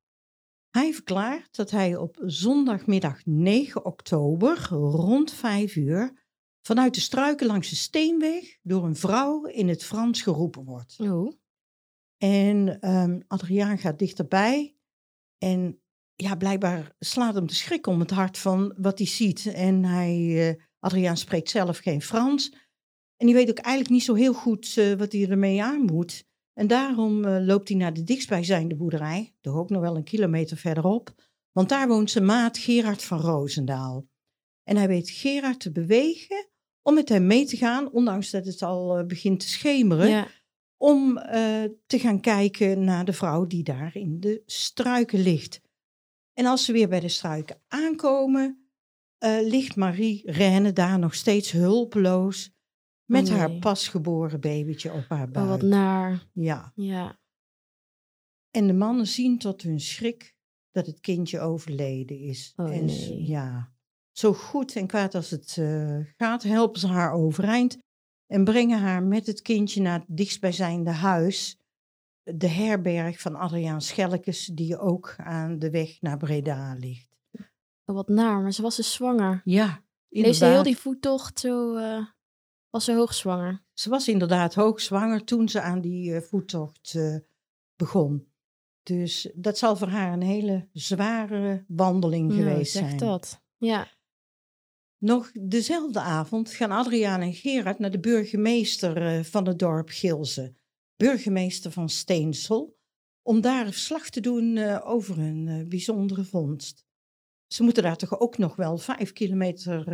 Hij 0.71 0.93
verklaart 0.93 1.57
dat 1.57 1.71
hij 1.71 1.97
op 1.97 2.17
zondagmiddag 2.25 3.25
9 3.25 3.85
oktober 3.85 4.69
rond 4.71 5.33
5 5.33 5.77
uur 5.77 6.28
vanuit 6.69 6.95
de 6.95 7.01
struiken 7.01 7.47
langs 7.47 7.71
de 7.71 7.77
steenweg 7.77 8.59
door 8.63 8.85
een 8.85 8.97
vrouw 8.97 9.45
in 9.45 9.69
het 9.69 9.85
Frans 9.85 10.23
geroepen 10.23 10.65
wordt. 10.65 10.97
Oh. 11.01 11.33
En 12.17 12.89
um, 12.91 13.23
Adriaan 13.27 13.79
gaat 13.79 13.99
dichterbij 13.99 14.77
en 15.39 15.81
ja, 16.15 16.37
blijkbaar 16.37 16.95
slaat 16.99 17.35
hem 17.35 17.47
de 17.47 17.55
schrik 17.55 17.87
om 17.87 18.01
het 18.01 18.11
hart 18.11 18.39
van 18.39 18.75
wat 18.77 18.99
hij 18.99 19.07
ziet. 19.07 19.47
En 19.47 19.85
hij, 19.85 20.17
uh, 20.49 20.63
Adriaan 20.79 21.17
spreekt 21.17 21.51
zelf 21.51 21.79
geen 21.79 22.03
Frans. 22.03 22.55
En 23.17 23.27
die 23.27 23.35
weet 23.35 23.51
ook 23.51 23.59
eigenlijk 23.59 23.95
niet 23.95 24.05
zo 24.05 24.15
heel 24.15 24.35
goed 24.35 24.77
uh, 24.77 24.95
wat 24.95 25.13
hij 25.13 25.29
ermee 25.29 25.63
aan 25.63 25.85
moet. 25.85 26.25
En 26.53 26.67
daarom 26.67 27.25
uh, 27.25 27.39
loopt 27.41 27.69
hij 27.69 27.77
naar 27.77 27.93
de 27.93 28.05
dichtstbijzijnde 28.05 28.77
boerderij, 28.77 29.35
toch 29.41 29.55
ook 29.55 29.71
nog 29.71 29.81
wel 29.81 29.97
een 29.97 30.05
kilometer 30.05 30.57
verderop. 30.57 31.15
Want 31.53 31.69
daar 31.69 31.89
woont 31.89 32.11
zijn 32.11 32.25
maat 32.25 32.59
Gerard 32.59 33.03
van 33.03 33.21
Roosendaal. 33.21 34.07
En 34.63 34.77
hij 34.77 34.89
weet 34.89 35.11
Gerard 35.11 35.61
te 35.61 35.73
bewegen 35.73 36.57
om 36.89 36.95
met 36.95 37.09
hem 37.09 37.27
mee 37.27 37.47
te 37.47 37.57
gaan, 37.57 37.91
ondanks 37.91 38.31
dat 38.31 38.45
het 38.45 38.63
al 38.63 39.07
begint 39.07 39.41
te 39.41 39.49
schemeren. 39.49 40.09
Ja. 40.09 40.29
Om 40.77 41.15
te 41.87 41.99
gaan 41.99 42.21
kijken 42.21 42.85
naar 42.85 43.05
de 43.05 43.13
vrouw 43.13 43.47
die 43.47 43.63
daar 43.63 43.97
in 43.97 44.21
de 44.21 44.43
struiken 44.47 45.21
ligt. 45.21 45.61
En 46.33 46.47
als 46.47 46.65
ze 46.65 46.73
weer 46.73 46.89
bij 46.89 47.01
de 47.01 47.09
struiken 47.09 47.61
aankomen, 47.69 48.71
uh, 49.25 49.39
ligt 49.41 49.77
Marie 49.77 50.31
Reine 50.31 50.73
daar 50.73 50.99
nog 50.99 51.15
steeds 51.15 51.51
hulpeloos 51.51 52.51
met 53.05 53.25
Oh, 53.25 53.31
nee. 53.31 53.39
haar 53.39 53.59
pasgeboren 53.59 54.41
babytje 54.41 54.93
op 54.93 55.05
haar 55.09 55.31
buik. 55.31 55.47
Oh, 55.47 55.53
wat 55.53 55.63
naar. 55.63 56.29
Ja. 56.33 56.73
Ja. 56.75 57.21
En 58.51 58.67
de 58.67 58.73
mannen 58.73 59.07
zien 59.07 59.39
tot 59.39 59.63
hun 59.63 59.81
schrik 59.81 60.37
dat 60.71 60.87
het 60.87 61.01
kindje 61.01 61.41
overleden 61.41 62.19
is. 62.19 62.53
Oh, 62.57 62.77
en 62.77 62.85
nee. 62.85 63.27
ja, 63.27 63.73
zo 64.19 64.33
goed 64.33 64.77
en 64.77 64.87
kwaad 64.87 65.15
als 65.15 65.31
het 65.31 65.57
eh, 65.59 65.99
gaat, 66.17 66.43
helpen 66.43 66.81
ze 66.81 66.87
haar 66.87 67.13
overeind 67.13 67.79
en 68.27 68.45
brengen 68.45 68.79
haar 68.81 69.03
met 69.03 69.27
het 69.27 69.43
kindje 69.43 69.81
naar 69.83 69.99
het 69.99 70.17
dichtstbijzijnde 70.17 70.91
huis, 70.91 71.59
de 72.23 72.49
herberg 72.49 73.21
van 73.21 73.35
Adriaan 73.37 73.81
Schelkes, 73.83 74.47
die 74.47 74.79
ook 74.79 75.15
aan 75.17 75.59
de 75.59 75.71
weg 75.71 76.01
naar 76.01 76.17
Breda 76.17 76.75
ligt. 76.79 77.17
Oh, 77.85 77.95
wat 77.97 78.09
naar. 78.09 78.41
Maar 78.43 78.53
ze 78.53 78.63
was 78.63 78.77
dus 78.77 78.93
zwanger. 78.93 79.41
Ja, 79.45 79.65
Lees 79.65 79.83
ze 80.09 80.21
heel 80.21 80.25
inderdaad. 80.33 80.65
die 80.65 80.77
voettocht 80.77 81.39
zo... 81.39 81.77
eh, 81.77 82.05
was 82.71 82.85
ze 82.85 82.95
hoogzwanger. 82.95 83.63
Ze 83.73 83.91
was 83.91 84.09
inderdaad 84.09 84.55
hoogzwanger 84.55 85.25
toen 85.25 85.49
ze 85.49 85.61
aan 85.61 85.81
die 85.81 86.15
eh, 86.15 86.21
voettocht 86.23 86.99
begon. 87.77 88.33
Dus 88.83 89.31
dat 89.35 89.59
zal 89.59 89.77
voor 89.77 89.89
haar 89.89 90.13
een 90.13 90.23
hele 90.23 90.69
zware 90.73 91.65
wandeling 91.69 92.33
Ja, 92.33 92.37
geweest 92.39 92.73
zeg 92.73 92.85
zijn. 92.87 92.97
dat. 92.97 93.43
Ja. 93.57 93.97
Nog 94.99 95.33
dezelfde 95.33 96.01
avond 96.01 96.51
gaan 96.51 96.71
Adriaan 96.71 97.21
en 97.21 97.35
Gerard 97.35 97.79
naar 97.79 97.91
de 97.91 98.01
burgemeester 98.01 98.97
eh, 98.97 99.25
van 99.25 99.47
het 99.47 99.59
dorp 99.59 99.89
Gilze, 99.89 100.55
burgemeester 100.97 101.71
van 101.71 101.89
Steensel, 101.89 102.79
om 103.23 103.41
daar 103.41 103.65
verslag 103.65 104.11
te 104.11 104.21
doen 104.21 104.57
eh, 104.57 104.81
over 104.85 105.19
een 105.19 105.49
eh, 105.49 105.69
bijzondere 105.69 106.25
vondst. 106.25 106.87
Ze 107.47 107.63
moeten 107.63 107.83
daar 107.83 107.97
toch 107.97 108.21
ook 108.21 108.39
nog 108.39 108.57
wel 108.57 108.79
vijf 108.79 109.13
kilometer 109.13 109.85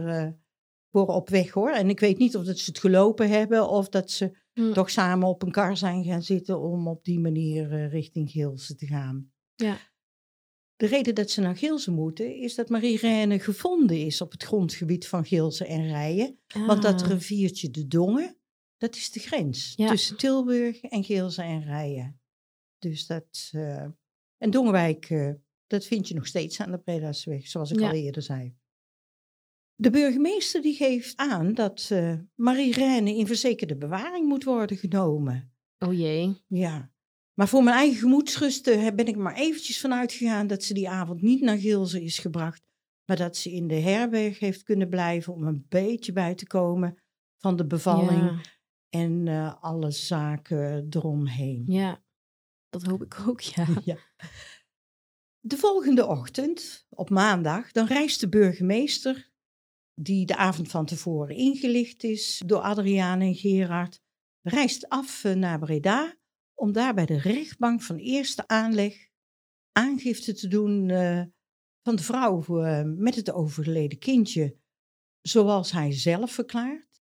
voor 0.90 1.06
op 1.06 1.28
weg 1.28 1.50
hoor. 1.50 1.70
En 1.70 1.88
ik 1.88 2.00
weet 2.00 2.18
niet 2.18 2.37
of 2.37 2.44
dat 2.44 2.58
ze 2.58 2.70
het 2.70 2.78
gelopen 2.78 3.28
hebben 3.28 3.68
of 3.68 3.88
dat 3.88 4.11
ze 4.11 4.42
Hm. 4.54 4.73
toch 4.73 4.90
samen 4.90 5.28
op 5.28 5.42
een 5.42 5.50
kar 5.50 5.76
zijn 5.76 6.04
gaan 6.04 6.23
zitten 6.23 6.61
om 6.61 6.88
op 6.88 7.04
die 7.04 7.20
manier 7.20 7.88
richting 7.88 8.30
Gilze 8.30 8.75
te 8.75 8.87
gaan. 8.87 9.32
Ja. 9.54 9.78
De 10.76 10.87
reden 10.87 11.14
dat 11.14 11.31
ze 11.31 11.40
naar 11.40 11.57
Gilze 11.57 11.90
moeten 11.90 12.35
is 12.37 12.54
dat 12.54 12.69
Marie 12.69 12.99
Reine 12.99 13.38
gevonden 13.38 13.99
is 14.07 14.21
op 14.21 14.33
het 14.33 14.43
grondgebied 14.43 15.07
van 15.09 15.25
Gilze 15.25 15.66
en 15.66 15.87
Rijen. 15.87 16.38
Want 16.66 16.83
dat 16.83 17.02
Ah. 17.02 17.09
riviertje 17.09 17.71
de 17.71 17.87
Dongen, 17.87 18.37
dat 18.76 18.97
is 18.97 19.11
de 19.11 19.21
grens 19.21 19.73
Ja. 19.76 19.88
tussen 19.88 20.16
Tilburg 20.16 20.81
en 20.83 21.04
Gilze 21.04 21.43
en 21.43 21.62
Rijen. 21.62 22.21
Dus 22.78 23.07
dat... 23.07 23.49
eh, 23.52 23.87
en 24.38 24.50
Dongenwijk, 24.50 25.11
eh, 25.11 25.33
dat 25.66 25.85
vind 25.85 26.09
je 26.09 26.14
nog 26.14 26.26
steeds 26.26 26.61
aan 26.61 26.71
de 26.71 26.78
Bredasweg, 26.78 27.47
zoals 27.49 27.71
ik 27.71 27.78
Ja. 27.81 27.88
al 27.88 27.95
eerder 27.95 28.23
zei. 28.23 28.54
De 29.75 29.90
burgemeester 29.90 30.62
die 30.62 30.75
geeft 30.75 31.16
aan 31.16 31.54
dat 31.54 31.88
eh, 31.93 32.19
Marie 32.35 32.73
Reine 32.73 33.14
in 33.16 33.26
verzekerde 33.26 33.76
bewaring 33.76 34.26
moet 34.28 34.45
worden 34.45 34.76
genomen. 34.76 35.52
Oh 35.78 35.93
jee. 35.93 36.43
Ja. 36.47 36.93
Maar 37.35 37.49
voor 37.49 37.62
mijn 37.62 37.76
eigen 37.76 37.99
gemoedsrust 37.99 38.64
ben 38.95 39.07
ik 39.07 39.17
maar 39.17 39.35
eventjes 39.35 39.81
van 39.81 39.93
uitgegaan 39.93 40.47
dat 40.47 40.62
ze 40.62 40.75
die 40.75 40.88
avond 40.88 41.23
niet 41.23 41.41
naar 41.41 41.59
Gilze 41.59 42.03
is 42.03 42.19
gebracht, 42.19 42.67
maar 43.05 43.17
dat 43.17 43.37
ze 43.37 43.53
in 43.53 43.67
de 43.69 43.75
herberg 43.81 44.38
heeft 44.38 44.62
kunnen 44.62 44.88
blijven 44.88 45.33
om 45.35 45.43
een 45.47 45.67
beetje 45.69 46.12
bij 46.12 46.35
te 46.35 46.47
komen 46.47 47.03
van 47.41 47.57
de 47.57 47.67
bevalling 47.67 48.23
Ja. 48.23 48.41
en 48.88 49.29
eh, 49.29 49.62
alle 49.62 49.91
zaken 49.91 50.87
eromheen. 50.91 51.64
ja. 51.67 52.03
Dat 52.69 52.83
hoop 52.83 53.03
ik 53.03 53.17
ook, 53.26 53.41
ja. 53.41 53.67
Ja. 53.85 53.97
De 55.41 55.57
volgende 55.57 56.07
ochtend, 56.07 56.87
op 56.88 57.11
maandag, 57.11 57.73
dan 57.73 57.87
reist 57.87 58.21
de 58.21 58.29
burgemeester, 58.29 59.33
die 59.95 60.26
de 60.26 60.37
avond 60.37 60.69
van 60.71 60.87
tevoren 60.87 61.37
ingelicht 61.37 62.03
is 62.05 62.43
door 62.47 62.59
Adriaan 62.61 63.21
en 63.21 63.35
Gerard, 63.35 64.03
reist 64.43 64.88
af 64.88 65.25
eh, 65.25 65.35
naar 65.35 65.59
Breda 65.59 66.14
om 66.54 66.73
daar 66.73 66.94
bij 66.94 67.06
de 67.06 67.18
rechtbank 67.18 67.82
van 67.82 67.96
eerste 67.96 68.49
aanleg 68.49 69.08
aangifte 69.73 70.34
te 70.34 70.49
doen 70.49 70.90
eh, 70.90 71.23
van 71.82 71.96
de 71.96 72.02
vrouw 72.02 72.64
eh, 72.64 72.82
met 72.84 73.14
het 73.14 73.32
overleden 73.32 73.99
kindje, 73.99 74.56
zoals 75.20 75.73
hij 75.73 75.92
zelf 75.92 76.32
verklaart. 76.32 77.02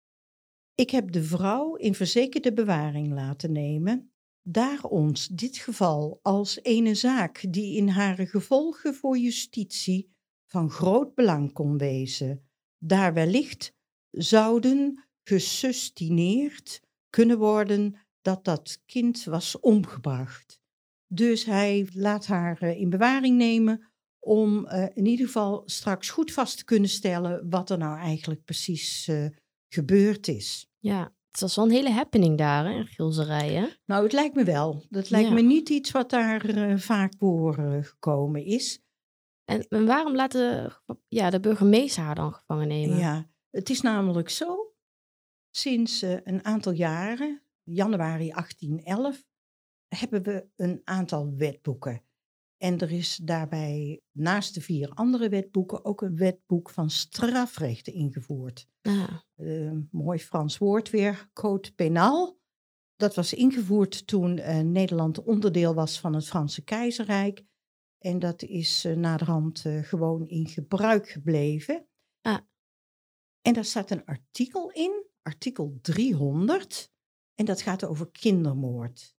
Ik 0.74 0.90
heb 0.90 1.12
de 1.12 1.22
vrouw 1.22 1.74
in 1.74 1.94
verzekerde 1.94 2.52
bewaring 2.52 3.12
laten 3.12 3.52
nemen 3.52 4.12
daar 4.42 4.84
ons 4.84 5.28
dit 5.28 5.56
geval 5.56 6.18
als 6.22 6.62
ene 6.62 6.94
zaak 6.94 7.44
die 7.48 7.76
in 7.76 7.88
hare 7.88 8.26
gevolgen 8.26 8.94
voor 8.94 9.18
justitie 9.18 10.14
van 10.46 10.70
groot 10.70 11.14
belang 11.14 11.52
kon 11.52 11.78
wezen, 11.78 12.48
daar 12.78 13.14
wellicht 13.14 13.74
zouden 14.10 15.08
gesustineerd 15.22 16.82
kunnen 17.10 17.38
worden 17.38 18.01
dat 18.22 18.44
dat 18.44 18.82
kind 18.86 19.24
was 19.24 19.60
omgebracht. 19.60 20.60
Dus 21.06 21.44
hij 21.44 21.88
laat 21.94 22.26
haar 22.26 22.58
eh, 22.62 22.80
in 22.80 22.90
bewaring 22.90 23.36
nemen 23.36 23.92
om 24.18 24.66
eh, 24.66 24.96
in 24.96 25.06
ieder 25.06 25.26
geval 25.26 25.62
straks 25.64 26.10
goed 26.10 26.32
vast 26.32 26.56
te 26.58 26.64
kunnen 26.64 26.88
stellen 26.88 27.50
wat 27.50 27.70
er 27.70 27.78
nou 27.78 27.98
eigenlijk 27.98 28.44
precies 28.44 29.08
eh, 29.08 29.26
gebeurd 29.68 30.28
is. 30.28 30.70
Ja. 30.78 31.14
Het 31.30 31.40
was 31.40 31.56
wel 31.56 31.64
een 31.64 31.70
hele 31.70 31.90
happening 31.90 32.38
daar, 32.38 32.64
hè, 32.64 32.70
in 32.72 32.86
Gilzerijen. 32.86 33.76
Nou, 33.84 34.02
het 34.02 34.12
lijkt 34.12 34.34
me 34.34 34.44
wel. 34.44 34.84
Dat 34.88 35.10
lijkt 35.10 35.28
Ja. 35.28 35.34
me 35.34 35.40
niet 35.40 35.68
iets 35.68 35.90
wat 35.90 36.10
daar 36.10 36.78
vaak 36.78 37.12
voor 37.18 37.54
gekomen 37.82 38.44
is. 38.44 38.80
En, 39.44 39.68
en 39.68 39.86
waarom 39.86 40.14
laat 40.14 40.32
de, 40.32 40.72
ja, 41.08 41.30
de 41.30 41.40
burgemeester 41.40 42.02
haar 42.02 42.14
dan 42.14 42.32
gevangen 42.34 42.68
nemen? 42.68 42.96
Ja, 42.96 43.30
het 43.50 43.70
is 43.70 43.80
namelijk 43.80 44.28
zo. 44.28 44.74
Sinds 45.50 46.02
een 46.02 46.44
aantal 46.44 46.72
jaren, 46.72 47.42
januari 47.62 48.30
1811, 48.30 49.24
hebben 49.88 50.22
we 50.22 50.46
een 50.56 50.80
aantal 50.84 51.34
wetboeken. 51.36 52.02
En 52.56 52.78
er 52.78 52.92
is 52.92 53.16
daarbij 53.16 54.00
naast 54.12 54.54
de 54.54 54.60
vier 54.60 54.88
andere 54.88 55.28
wetboeken 55.28 55.84
ook 55.84 56.02
een 56.02 56.16
wetboek 56.16 56.70
van 56.70 56.90
strafrechten 56.90 57.92
ingevoerd. 57.92 58.68
Ah, 58.82 59.16
eh, 59.34 59.72
mooi 59.90 60.18
Frans 60.18 60.58
woord 60.58 60.90
weer, 60.90 61.30
code 61.32 61.72
pénal. 61.72 62.40
Dat 62.96 63.14
was 63.14 63.34
ingevoerd 63.34 64.06
toen 64.06 64.38
eh, 64.38 64.60
Nederland 64.60 65.22
onderdeel 65.22 65.74
was 65.74 66.00
van 66.00 66.14
het 66.14 66.28
Franse 66.28 66.64
keizerrijk. 66.64 67.44
En 67.98 68.18
dat 68.18 68.42
is 68.42 68.84
eh, 68.84 68.96
naderhand 68.96 69.64
eh, 69.64 69.82
gewoon 69.82 70.26
in 70.26 70.48
gebruik 70.48 71.08
gebleven. 71.08 71.86
Ah. 72.20 72.38
En 73.40 73.52
daar 73.52 73.64
staat 73.64 73.90
een 73.90 74.04
artikel 74.04 74.70
in, 74.70 75.06
artikel 75.22 75.78
300. 75.80 76.92
En 77.34 77.44
dat 77.44 77.62
gaat 77.62 77.84
over 77.84 78.10
kindermoord. 78.10 79.14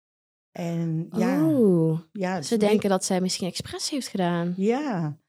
En 0.53 1.07
ja, 1.17 1.47
Oh, 1.49 2.01
ja 2.13 2.43
ze 2.43 2.57
denken 2.57 2.89
dat 2.91 3.05
zij 3.05 3.21
misschien 3.21 3.47
expres 3.49 3.91
heeft 3.91 4.09
gedaan. 4.09 4.55
ja. 4.57 5.21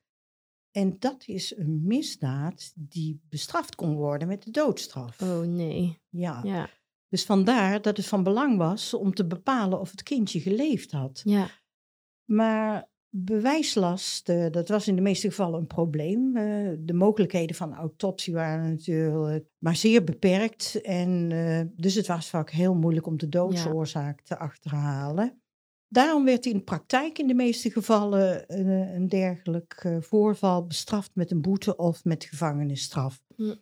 En 0.71 0.99
dat 0.99 1.23
is 1.27 1.57
een 1.57 1.81
misdaad 1.87 2.71
die 2.75 3.21
bestraft 3.29 3.75
kon 3.75 3.95
worden 3.95 4.27
met 4.27 4.43
de 4.43 4.51
doodstraf. 4.51 5.21
Oh 5.21 5.39
nee. 5.39 6.01
Ja. 6.09 6.41
Ja, 6.43 6.69
Dus 7.07 7.25
vandaar 7.25 7.81
dat 7.81 7.97
het 7.97 8.05
van 8.05 8.23
belang 8.23 8.57
was 8.57 8.93
om 8.93 9.13
te 9.13 9.25
bepalen 9.27 9.79
of 9.79 9.91
het 9.91 10.03
kindje 10.03 10.39
geleefd 10.39 10.91
had. 10.91 11.21
ja. 11.25 11.49
Maar 12.25 12.89
Bewijslast, 13.15 14.29
eh, 14.29 14.45
dat 14.51 14.69
was 14.69 14.87
in 14.87 14.95
de 14.95 15.01
meeste 15.01 15.27
gevallen 15.27 15.59
een 15.59 15.67
probleem. 15.67 16.37
Eh, 16.37 16.71
de 16.79 16.93
mogelijkheden 16.93 17.55
van 17.55 17.73
autopsie 17.73 18.33
waren 18.33 18.69
natuurlijk 18.69 19.45
maar 19.57 19.75
zeer 19.75 20.03
beperkt. 20.03 20.81
En 20.81 21.31
eh, 21.31 21.61
dus 21.75 21.95
het 21.95 22.07
was 22.07 22.29
vaak 22.29 22.49
heel 22.49 22.75
moeilijk 22.75 23.05
om 23.05 23.17
de 23.17 23.29
doodsoorzaak 23.29 24.21
te 24.21 24.37
achterhalen. 24.37 25.41
Daarom 25.87 26.25
werd 26.25 26.45
in 26.45 26.57
de 26.57 26.63
praktijk 26.63 27.19
in 27.19 27.27
de 27.27 27.33
meeste 27.33 27.71
gevallen 27.71 28.43
een, 28.59 28.67
een 28.67 29.07
dergelijk 29.07 29.97
voorval 29.99 30.65
bestraft 30.67 31.11
met 31.13 31.31
een 31.31 31.41
boete 31.41 31.75
of 31.75 32.03
met 32.03 32.23
gevangenisstraf. 32.23 33.23
Hm. 33.35 33.55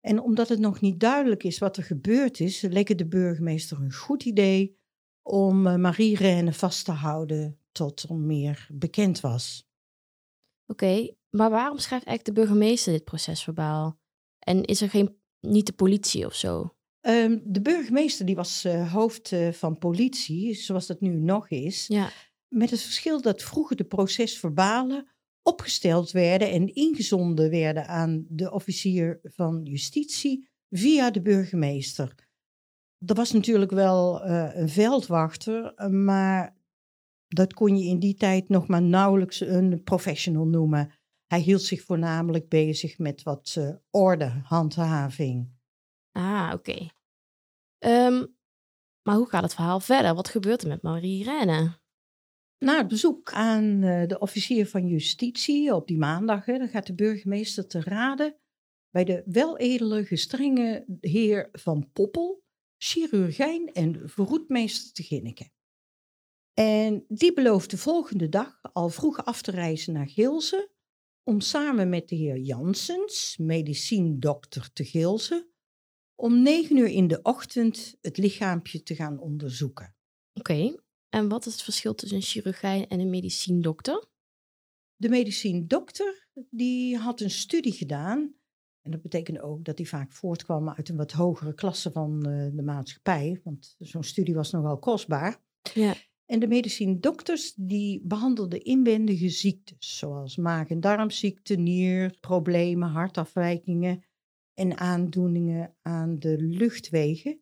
En 0.00 0.20
omdat 0.20 0.48
het 0.48 0.58
nog 0.58 0.80
niet 0.80 1.00
duidelijk 1.00 1.44
is 1.44 1.58
wat 1.58 1.76
er 1.76 1.82
gebeurd 1.82 2.40
is, 2.40 2.60
leek 2.60 2.88
het 2.88 2.98
de 2.98 3.06
burgemeester 3.06 3.80
een 3.80 3.92
goed 3.92 4.24
idee 4.24 4.78
om 5.22 5.80
Marie 5.80 6.16
Rene 6.16 6.52
vast 6.52 6.84
te 6.84 6.92
houden 6.92 7.58
tot 7.76 8.02
er 8.02 8.14
meer 8.14 8.68
bekend 8.72 9.20
was. 9.20 9.68
Oké, 10.66 11.14
maar 11.30 11.50
waarom 11.50 11.78
schrijft 11.78 12.06
eigenlijk 12.06 12.36
de 12.36 12.44
burgemeester 12.44 12.92
dit 12.92 13.04
procesverbaal? 13.04 13.98
En 14.38 14.64
is 14.64 14.80
er 14.80 14.90
geen, 14.90 15.16
niet 15.40 15.66
de 15.66 15.72
politie 15.72 16.26
of 16.26 16.34
zo? 16.34 16.74
Um, 17.00 17.42
de 17.44 17.60
burgemeester 17.60 18.26
die 18.26 18.34
was 18.34 18.64
uh, 18.64 18.92
hoofd 18.92 19.30
uh, 19.30 19.52
van 19.52 19.78
politie, 19.78 20.54
zoals 20.54 20.86
dat 20.86 21.00
nu 21.00 21.14
nog 21.14 21.48
is. 21.48 21.86
Ja. 21.86 22.10
Met 22.48 22.70
het 22.70 22.80
verschil 22.80 23.20
dat 23.20 23.42
vroeger 23.42 23.76
de 23.76 23.84
procesverbalen 23.84 25.08
opgesteld 25.42 26.10
werden 26.10 26.50
en 26.50 26.74
ingezonden 26.74 27.50
werden 27.50 27.86
aan 27.86 28.26
de 28.28 28.52
officier 28.52 29.20
van 29.22 29.60
justitie 29.62 30.48
via 30.70 31.10
de 31.10 31.22
burgemeester. 31.22 32.14
Er 33.06 33.14
was 33.14 33.32
natuurlijk 33.32 33.70
wel 33.70 34.26
uh, 34.26 34.50
een 34.54 34.68
veldwachter, 34.68 35.90
maar 35.90 36.56
dat 37.28 37.52
kon 37.54 37.76
je 37.78 37.84
in 37.84 37.98
die 37.98 38.14
tijd 38.14 38.48
nog 38.48 38.68
maar 38.68 38.82
nauwelijks 38.82 39.40
een 39.40 39.82
professional 39.82 40.46
noemen. 40.46 40.92
Hij 41.26 41.40
hield 41.40 41.62
zich 41.62 41.82
voornamelijk 41.82 42.48
bezig 42.48 42.98
met 42.98 43.22
wat 43.22 43.54
uh, 43.58 43.74
ordehandhaving. 43.90 45.54
Ah, 46.12 46.50
oké. 46.54 46.88
Ehm, 47.78 48.26
maar 49.02 49.16
hoe 49.16 49.28
gaat 49.28 49.42
het 49.42 49.54
verhaal 49.54 49.80
verder? 49.80 50.14
Wat 50.14 50.28
gebeurt 50.28 50.62
er 50.62 50.68
met 50.68 50.82
Marie 50.82 51.24
Renne? 51.24 51.78
Na 52.58 52.76
het 52.76 52.88
bezoek 52.88 53.32
aan 53.32 53.64
uh, 53.64 54.06
de 54.06 54.18
officier 54.18 54.66
van 54.66 54.86
justitie 54.86 55.74
op 55.74 55.86
die 55.86 55.98
maandag, 55.98 56.44
hè, 56.44 56.58
dan 56.58 56.68
gaat 56.68 56.86
de 56.86 56.94
burgemeester 56.94 57.66
te 57.66 57.80
raden 57.80 58.36
bij 58.90 59.04
de 59.04 59.22
weledele 59.26 60.04
gestrenge 60.04 60.84
heer 61.00 61.48
van 61.52 61.90
Poppel, 61.92 62.42
chirurgijn 62.76 63.72
en 63.72 64.08
vroedmeester 64.08 64.92
te 64.92 65.02
Ginneken. 65.02 65.52
En 66.58 67.04
die 67.08 67.32
belooft 67.32 67.70
de 67.70 67.78
volgende 67.78 68.28
dag 68.28 68.58
al 68.72 68.88
vroeg 68.88 69.24
af 69.24 69.42
te 69.42 69.50
reizen 69.50 69.92
naar 69.92 70.08
Gilze 70.08 70.70
om 71.22 71.40
samen 71.40 71.88
met 71.88 72.08
de 72.08 72.16
heer 72.16 72.36
Jansens, 72.36 73.36
mediciendokter 73.36 74.72
te 74.72 74.84
Gilze, 74.84 75.50
om 76.14 76.42
negen 76.42 76.76
uur 76.76 76.88
in 76.88 77.08
de 77.08 77.22
ochtend 77.22 77.96
het 78.00 78.16
lichaampje 78.16 78.82
te 78.82 78.94
gaan 78.94 79.18
onderzoeken. 79.18 79.96
Oké, 80.32 80.74
en 81.08 81.28
wat 81.28 81.46
is 81.46 81.52
het 81.52 81.62
verschil 81.62 81.94
tussen 81.94 82.18
een 82.18 82.24
chirurgijn 82.24 82.88
en 82.88 83.00
een 83.00 83.10
mediciendokter? 83.10 84.08
De 84.96 85.08
mediciendokter 85.08 86.28
die 86.50 86.96
had 86.96 87.20
een 87.20 87.30
studie 87.30 87.72
gedaan. 87.72 88.34
En 88.80 88.90
dat 88.90 89.02
betekende 89.02 89.42
ook 89.42 89.64
dat 89.64 89.78
hij 89.78 89.86
vaak 89.86 90.12
voortkwam 90.12 90.68
uit 90.68 90.88
een 90.88 90.96
wat 90.96 91.12
hogere 91.12 91.54
klasse 91.54 91.90
van 91.92 92.28
uh, 92.28 92.56
de 92.56 92.62
maatschappij. 92.62 93.40
Want 93.44 93.74
zo'n 93.78 94.02
studie 94.02 94.34
was 94.34 94.50
nogal 94.50 94.78
kostbaar. 94.78 95.42
Ja. 95.74 95.94
En 96.26 96.38
de 96.38 96.48
medicijndokters 96.48 97.54
die 97.54 98.00
behandelden 98.04 98.64
inwendige 98.64 99.28
ziektes, 99.28 99.98
zoals 99.98 100.36
maag- 100.36 100.68
en 100.68 100.80
darmziekte, 100.80 101.54
nierproblemen, 101.54 102.88
hartafwijkingen 102.88 104.04
en 104.54 104.78
aandoeningen 104.78 105.76
aan 105.82 106.18
de 106.18 106.36
luchtwegen. 106.38 107.40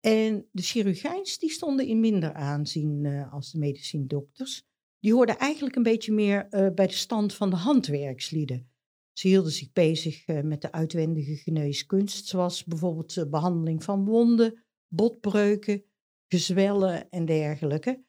En 0.00 0.48
de 0.52 0.62
chirurgijns 0.62 1.38
die 1.38 1.50
stonden 1.50 1.86
in 1.86 2.00
minder 2.00 2.32
aanzien 2.32 3.04
uh, 3.04 3.32
als 3.32 3.52
de 3.52 3.58
medicijndokters. 3.58 4.62
Die 4.98 5.12
hoorden 5.12 5.38
eigenlijk 5.38 5.76
een 5.76 5.82
beetje 5.82 6.12
meer 6.12 6.46
uh, 6.50 6.68
bij 6.74 6.86
de 6.86 6.92
stand 6.92 7.34
van 7.34 7.50
de 7.50 7.56
handwerkslieden. 7.56 8.70
Ze 9.12 9.28
hielden 9.28 9.52
zich 9.52 9.72
bezig 9.72 10.28
uh, 10.28 10.40
met 10.40 10.62
de 10.62 10.72
uitwendige 10.72 11.36
geneeskunst, 11.36 12.26
zoals 12.26 12.64
bijvoorbeeld 12.64 13.14
de 13.14 13.28
behandeling 13.28 13.84
van 13.84 14.04
wonden, 14.04 14.64
botbreuken, 14.88 15.84
gezwellen 16.30 17.10
en 17.10 17.24
dergelijke. 17.24 18.04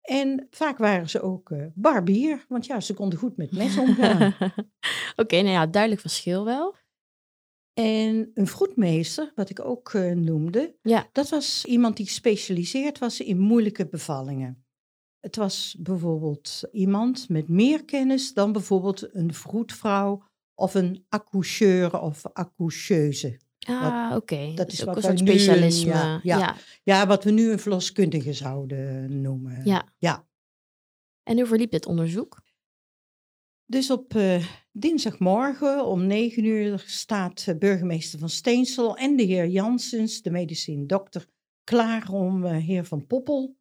En 0.00 0.46
vaak 0.50 0.78
waren 0.78 1.08
ze 1.08 1.20
ook 1.20 1.50
uh, 1.50 1.66
barbier, 1.74 2.44
want 2.48 2.66
ja, 2.66 2.80
ze 2.80 2.94
konden 2.94 3.18
goed 3.18 3.36
met 3.36 3.52
mes 3.52 3.78
omgaan. 3.78 4.34
Oké, 5.16 5.36
nou 5.36 5.48
ja, 5.48 5.66
duidelijk 5.66 6.00
verschil 6.00 6.44
wel. 6.44 6.76
En 7.72 8.30
een 8.34 8.46
vroedmeester, 8.46 9.32
wat 9.34 9.50
ik 9.50 9.64
ook 9.64 9.92
uh, 9.92 10.12
noemde, 10.12 10.76
ja. 10.82 11.08
dat 11.12 11.28
was 11.28 11.64
iemand 11.64 11.96
die 11.96 12.06
gespecialiseerd 12.06 12.98
was 12.98 13.20
in 13.20 13.38
moeilijke 13.38 13.86
bevallingen. 13.86 14.64
Het 15.20 15.36
was 15.36 15.76
bijvoorbeeld 15.78 16.62
iemand 16.72 17.28
met 17.28 17.48
meer 17.48 17.84
kennis 17.84 18.34
dan 18.34 18.52
bijvoorbeeld 18.52 19.14
een 19.14 19.34
vroedvrouw 19.34 20.22
of 20.54 20.74
een 20.74 21.04
accoucheur 21.08 22.00
of 22.00 22.26
accoucheuse. 22.26 23.38
Ah, 23.66 24.16
oké. 24.16 24.52
Dat 24.54 24.72
is 24.72 24.86
ook 24.86 24.96
een 24.96 25.02
soort 25.02 25.18
specialisme. 25.18 25.90
ja, 25.92 26.20
ja. 26.22 26.56
ja, 26.82 27.06
wat 27.06 27.24
we 27.24 27.30
nu 27.30 27.50
een 27.50 27.58
verloskundige 27.58 28.32
zouden 28.32 29.20
noemen. 29.20 29.64
Ja. 29.64 29.92
ja. 29.98 30.26
En 31.22 31.36
hoe 31.36 31.46
verliep 31.46 31.70
dit 31.70 31.86
onderzoek? 31.86 32.44
Dus 33.66 33.90
op 33.90 34.14
uh, 34.14 34.46
dinsdagmorgen 34.72 35.86
om 35.86 36.06
negen 36.06 36.44
uur 36.44 36.82
staat 36.86 37.54
burgemeester 37.58 38.18
van 38.18 38.28
Steensel 38.28 38.96
en 38.96 39.16
de 39.16 39.22
heer 39.22 39.46
Janssens, 39.46 40.22
de 40.22 40.30
medicijn-dokter, 40.30 41.26
klaar 41.64 42.08
om 42.08 42.44
uh, 42.44 42.56
heer 42.56 42.84
Van 42.84 43.06
Poppel, 43.06 43.58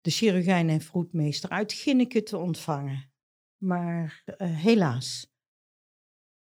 de 0.00 0.10
chirurgijn 0.10 0.68
en 0.68 0.80
vroedmeester 0.80 1.50
uit 1.50 1.72
Ginneke 1.72 2.22
te 2.22 2.36
ontvangen. 2.36 3.12
Maar 3.56 4.24
uh, 4.26 4.56
helaas, 4.56 5.32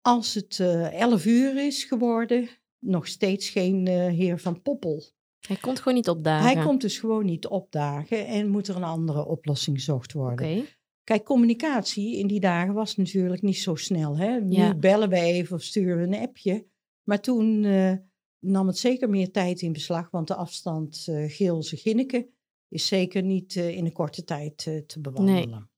als 0.01 0.35
het 0.35 0.61
elf 0.91 1.27
uur 1.27 1.67
is 1.67 1.85
geworden, 1.85 2.49
nog 2.81 3.07
steeds 3.07 3.49
geen 3.49 3.87
uh, 3.87 4.07
heer 4.07 4.39
van 4.39 4.63
Poppel. 4.63 5.05
Hij 5.47 5.57
komt 5.57 5.79
gewoon 5.79 5.95
niet 5.95 6.09
opdagen. 6.09 6.53
Hij 6.53 6.65
komt 6.65 6.81
dus 6.81 6.99
gewoon 6.99 7.25
niet 7.25 7.47
opdagen 7.47 8.27
en 8.27 8.49
moet 8.49 8.69
er 8.69 8.77
een 8.77 8.83
andere 8.83 9.27
oplossing 9.27 9.77
gezocht 9.77 10.13
worden. 10.13 10.49
Okay. 10.49 10.67
Kijk, 11.05 11.25
communicatie 11.25 12.17
in 12.17 12.27
die 12.27 12.41
dagen 12.41 12.75
was 12.75 12.97
natuurlijk 12.97 13.43
niet 13.43 13.59
zo 13.59 13.75
snel. 13.75 14.17
Hè? 14.17 14.41
Nu 14.41 14.75
bellen 14.75 15.09
we 15.09 15.17
even 15.17 15.57
of 15.57 15.63
sturen 15.63 15.97
we 15.97 16.17
een 16.17 16.23
appje. 16.23 16.67
Maar 17.03 17.21
toen 17.21 17.63
uh, 17.63 17.93
nam 18.39 18.67
het 18.67 18.79
zeker 18.79 19.11
meer 19.11 19.31
tijd 19.31 19.61
in 19.61 19.73
beslag, 19.73 20.11
want 20.11 20.29
de 20.29 20.35
afstand 20.35 21.07
uh, 21.11 21.31
Geelse-Ginneke 21.31 22.29
is 22.69 22.87
zeker 22.87 23.23
niet 23.23 23.55
uh, 23.55 23.77
in 23.77 23.85
een 23.85 23.93
korte 23.93 24.25
tijd 24.25 24.57
te 24.87 25.01
bewandelen. 25.01 25.51
Nee. 25.51 25.69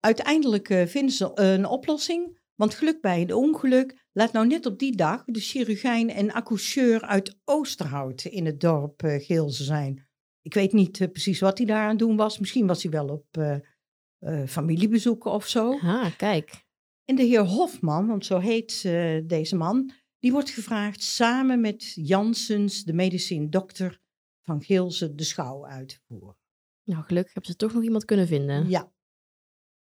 Uiteindelijk 0.00 0.66
vinden 0.66 1.14
ze 1.14 1.30
een 1.34 1.66
oplossing, 1.66 2.38
want 2.54 2.74
geluk 2.74 3.00
bij 3.00 3.20
een 3.20 3.34
ongeluk 3.34 4.05
Laat 4.18 4.32
nou 4.32 4.46
net 4.46 4.66
op 4.66 4.78
die 4.78 4.96
dag 4.96 5.24
de 5.24 5.40
chirurgijn 5.40 6.10
en 6.10 6.32
accoucheur 6.32 7.02
uit 7.02 7.38
Oosterhout 7.44 8.24
in 8.24 8.46
het 8.46 8.60
dorp 8.60 9.02
uh, 9.02 9.24
Geelze 9.24 9.64
zijn. 9.64 10.08
Ik 10.42 10.54
weet 10.54 10.72
niet 10.72 11.00
uh, 11.00 11.08
precies 11.10 11.40
wat 11.40 11.58
hij 11.58 11.66
daar 11.66 11.88
aan 11.88 11.96
doen 11.96 12.16
was. 12.16 12.38
Misschien 12.38 12.66
was 12.66 12.82
hij 12.82 12.92
wel 12.92 13.08
op 13.08 13.36
uh, 13.38 14.46
familiebezoeken 14.46 15.30
of 15.30 15.46
zo. 15.46 15.78
Ah, 15.78 16.16
kijk. 16.16 16.64
En 17.04 17.16
de 17.16 17.22
heer 17.22 17.40
Hofman, 17.40 18.06
want 18.06 18.26
zo 18.26 18.38
heet 18.38 18.82
deze 19.26 19.56
man, 19.56 19.92
die 20.18 20.32
wordt 20.32 20.50
gevraagd 20.50 21.02
samen 21.02 21.60
met 21.60 21.92
Jansens, 21.94 22.84
de 22.84 22.92
medicijn 22.92 23.50
dokter 23.50 24.00
van 24.42 24.62
Geelze, 24.62 25.14
de 25.14 25.24
schouw 25.24 25.66
uit 25.66 25.88
te 25.88 25.98
voeren. 26.06 26.36
Nou, 26.84 27.04
gelukkig 27.04 27.32
hebben 27.32 27.52
ze 27.52 27.56
toch 27.56 27.72
nog 27.72 27.82
iemand 27.82 28.04
kunnen 28.04 28.26
vinden. 28.26 28.68
Ja. 28.68 28.92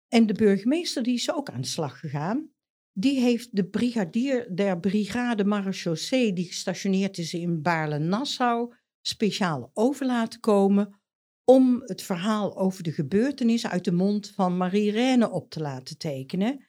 En 0.07 0.25
de 0.25 0.33
burgemeester 0.33 1.03
die 1.03 1.13
is 1.13 1.33
ook 1.33 1.49
aan 1.49 1.61
de 1.61 1.67
slag 1.67 1.99
gegaan 1.99 2.54
die 2.97 3.19
heeft 3.19 3.55
de 3.55 3.65
brigadier 3.65 4.55
der 4.55 4.79
brigade 4.79 5.45
marechaussee, 5.45 6.33
die 6.33 6.45
gestationeerd 6.45 7.17
is 7.17 7.33
in 7.33 7.61
Baarle-Nassau, 7.61 8.73
speciaal 9.01 9.71
over 9.73 10.05
laten 10.05 10.39
komen 10.39 10.99
om 11.43 11.81
het 11.85 12.01
verhaal 12.01 12.57
over 12.57 12.83
de 12.83 12.91
gebeurtenis 12.91 13.67
uit 13.67 13.83
de 13.83 13.91
mond 13.91 14.31
van 14.35 14.57
Marie 14.57 14.91
Reine 14.91 15.31
op 15.31 15.49
te 15.49 15.59
laten 15.59 15.97
tekenen. 15.97 16.67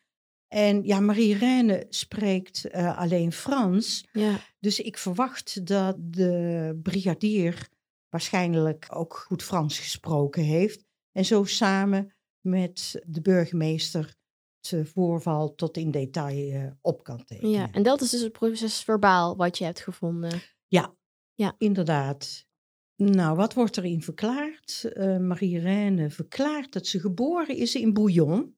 En 0.48 0.82
ja, 0.82 1.00
Marie 1.00 1.36
Reine 1.36 1.86
spreekt 1.88 2.66
uh, 2.66 2.98
alleen 2.98 3.32
Frans. 3.32 4.06
Ja. 4.12 4.40
Dus 4.60 4.80
ik 4.80 4.98
verwacht 4.98 5.66
dat 5.66 5.96
de 5.98 6.78
brigadier 6.82 7.68
waarschijnlijk 8.08 8.86
ook 8.88 9.16
goed 9.16 9.42
Frans 9.42 9.78
gesproken 9.78 10.42
heeft. 10.42 10.84
En 11.12 11.24
zo 11.24 11.44
samen 11.44 12.14
met 12.40 13.02
de 13.06 13.20
burgemeester 13.20 14.14
voorval 14.82 15.54
tot 15.54 15.76
in 15.76 15.90
detail 15.90 16.52
uh, 16.52 16.70
op 16.80 17.04
kan 17.04 17.24
tekenen. 17.24 17.50
Ja, 17.50 17.70
en 17.72 17.82
dat 17.82 18.00
is 18.00 18.10
dus 18.10 18.20
het 18.20 18.32
proces 18.32 18.82
verbaal 18.82 19.36
wat 19.36 19.58
je 19.58 19.64
hebt 19.64 19.80
gevonden. 19.80 20.42
Ja, 20.66 20.94
ja. 21.34 21.54
inderdaad. 21.58 22.44
Nou, 22.96 23.36
wat 23.36 23.54
wordt 23.54 23.76
erin 23.76 24.02
verklaard? 24.02 24.90
Uh, 24.92 25.18
Marie-Reine 25.18 26.10
verklaart 26.10 26.72
dat 26.72 26.86
ze 26.86 27.00
geboren 27.00 27.56
is 27.56 27.74
in 27.74 27.92
Bouillon. 27.92 28.56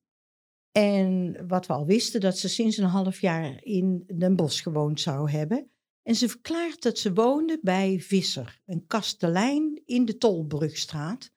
En 0.73 1.37
wat 1.47 1.67
we 1.67 1.73
al 1.73 1.87
wisten, 1.87 2.21
dat 2.21 2.39
ze 2.39 2.49
sinds 2.49 2.77
een 2.77 2.85
half 2.85 3.21
jaar 3.21 3.65
in 3.65 4.05
Den 4.17 4.37
Bosch 4.37 4.63
gewoond 4.63 5.01
zou 5.01 5.31
hebben. 5.31 5.71
En 6.03 6.15
ze 6.15 6.29
verklaart 6.29 6.83
dat 6.83 6.99
ze 6.99 7.13
woonde 7.13 7.59
bij 7.63 8.01
Visser, 8.01 8.61
een 8.67 8.87
kastelein 8.87 9.83
in 9.85 10.05
de 10.05 10.17
Tolbrugstraat. 10.17 11.31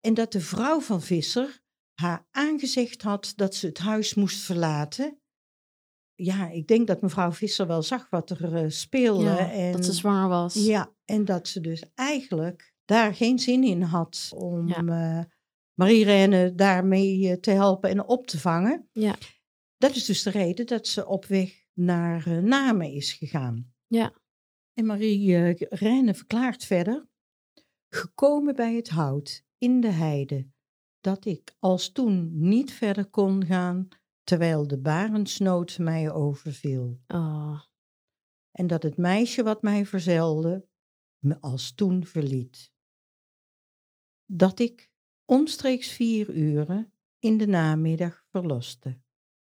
En 0.00 0.14
dat 0.14 0.32
de 0.32 0.40
vrouw 0.40 0.80
van 0.80 1.02
Visser 1.02 1.61
haar 2.02 2.26
aangezegd 2.30 3.02
had 3.02 3.32
dat 3.36 3.54
ze 3.54 3.66
het 3.66 3.78
huis 3.78 4.14
moest 4.14 4.40
verlaten. 4.40 5.20
Ja, 6.14 6.48
ik 6.48 6.66
denk 6.66 6.86
dat 6.86 7.00
mevrouw 7.00 7.32
Visser 7.32 7.66
wel 7.66 7.82
zag 7.82 8.10
wat 8.10 8.30
er 8.30 8.62
uh, 8.62 8.70
speelde. 8.70 9.30
en, 9.30 9.72
dat 9.72 9.84
ze 9.84 9.92
zwanger 9.92 10.28
was. 10.28 10.54
Ja, 10.54 10.94
en 11.04 11.24
dat 11.24 11.48
ze 11.48 11.60
dus 11.60 11.84
eigenlijk 11.94 12.74
daar 12.84 13.14
geen 13.14 13.38
zin 13.38 13.64
in 13.64 13.82
had 13.82 14.30
om 14.34 14.68
ja. 14.68 14.82
uh, 14.82 15.24
Marie-Reine 15.74 16.54
daarmee 16.54 17.28
eh, 17.28 17.36
te 17.36 17.50
helpen 17.50 17.90
en 17.90 18.06
op 18.06 18.26
te 18.26 18.38
vangen. 18.38 18.88
Ja. 18.92 19.16
Dat 19.76 19.94
is 19.94 20.04
dus 20.04 20.22
de 20.22 20.30
reden 20.30 20.66
dat 20.66 20.86
ze 20.86 21.06
op 21.06 21.24
weg 21.24 21.64
naar 21.72 22.42
Namen 22.42 22.92
is 22.92 23.12
gegaan. 23.12 23.72
Ja. 23.86 24.20
En 24.74 24.86
Marie-Reine 24.86 26.14
verklaart 26.14 26.64
verder, 26.64 27.08
gekomen 27.88 28.54
bij 28.54 28.74
het 28.74 28.88
hout 28.88 29.44
in 29.58 29.80
de 29.80 29.90
heide, 29.90 30.50
dat 31.02 31.24
ik 31.24 31.56
als 31.58 31.92
toen 31.92 32.48
niet 32.48 32.72
verder 32.72 33.06
kon 33.06 33.46
gaan, 33.46 33.88
terwijl 34.24 34.66
de 34.66 34.78
barensnood 34.78 35.78
mij 35.78 36.12
overviel. 36.12 37.00
Oh. 37.06 37.60
En 38.50 38.66
dat 38.66 38.82
het 38.82 38.96
meisje 38.96 39.42
wat 39.42 39.62
mij 39.62 39.86
verzelde, 39.86 40.68
me 41.18 41.40
als 41.40 41.74
toen 41.74 42.06
verliet. 42.06 42.72
Dat 44.26 44.58
ik 44.58 44.90
omstreeks 45.24 45.88
vier 45.92 46.30
uren 46.30 46.92
in 47.18 47.38
de 47.38 47.46
namiddag 47.46 48.24
verloste. 48.28 49.00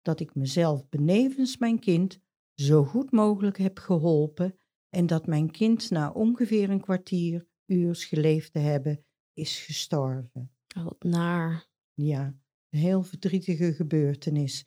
Dat 0.02 0.20
ik 0.20 0.34
mezelf 0.34 0.88
benevens 0.88 1.56
mijn 1.56 1.78
kind 1.78 2.20
zo 2.54 2.84
goed 2.84 3.10
mogelijk 3.10 3.58
heb 3.58 3.78
geholpen 3.78 4.58
en 4.88 5.06
dat 5.06 5.26
mijn 5.26 5.50
kind 5.50 5.90
na 5.90 6.10
ongeveer 6.10 6.70
een 6.70 6.80
kwartier 6.80 7.46
uurs 7.66 8.04
geleefd 8.04 8.52
te 8.52 8.58
hebben 8.58 9.04
is 9.32 9.60
gestorven. 9.60 10.53
Oh, 10.76 10.84
wat 10.84 11.02
naar. 11.02 11.66
Ja, 11.94 12.24
een 12.70 12.78
heel 12.78 13.02
verdrietige 13.02 13.72
gebeurtenis. 13.72 14.66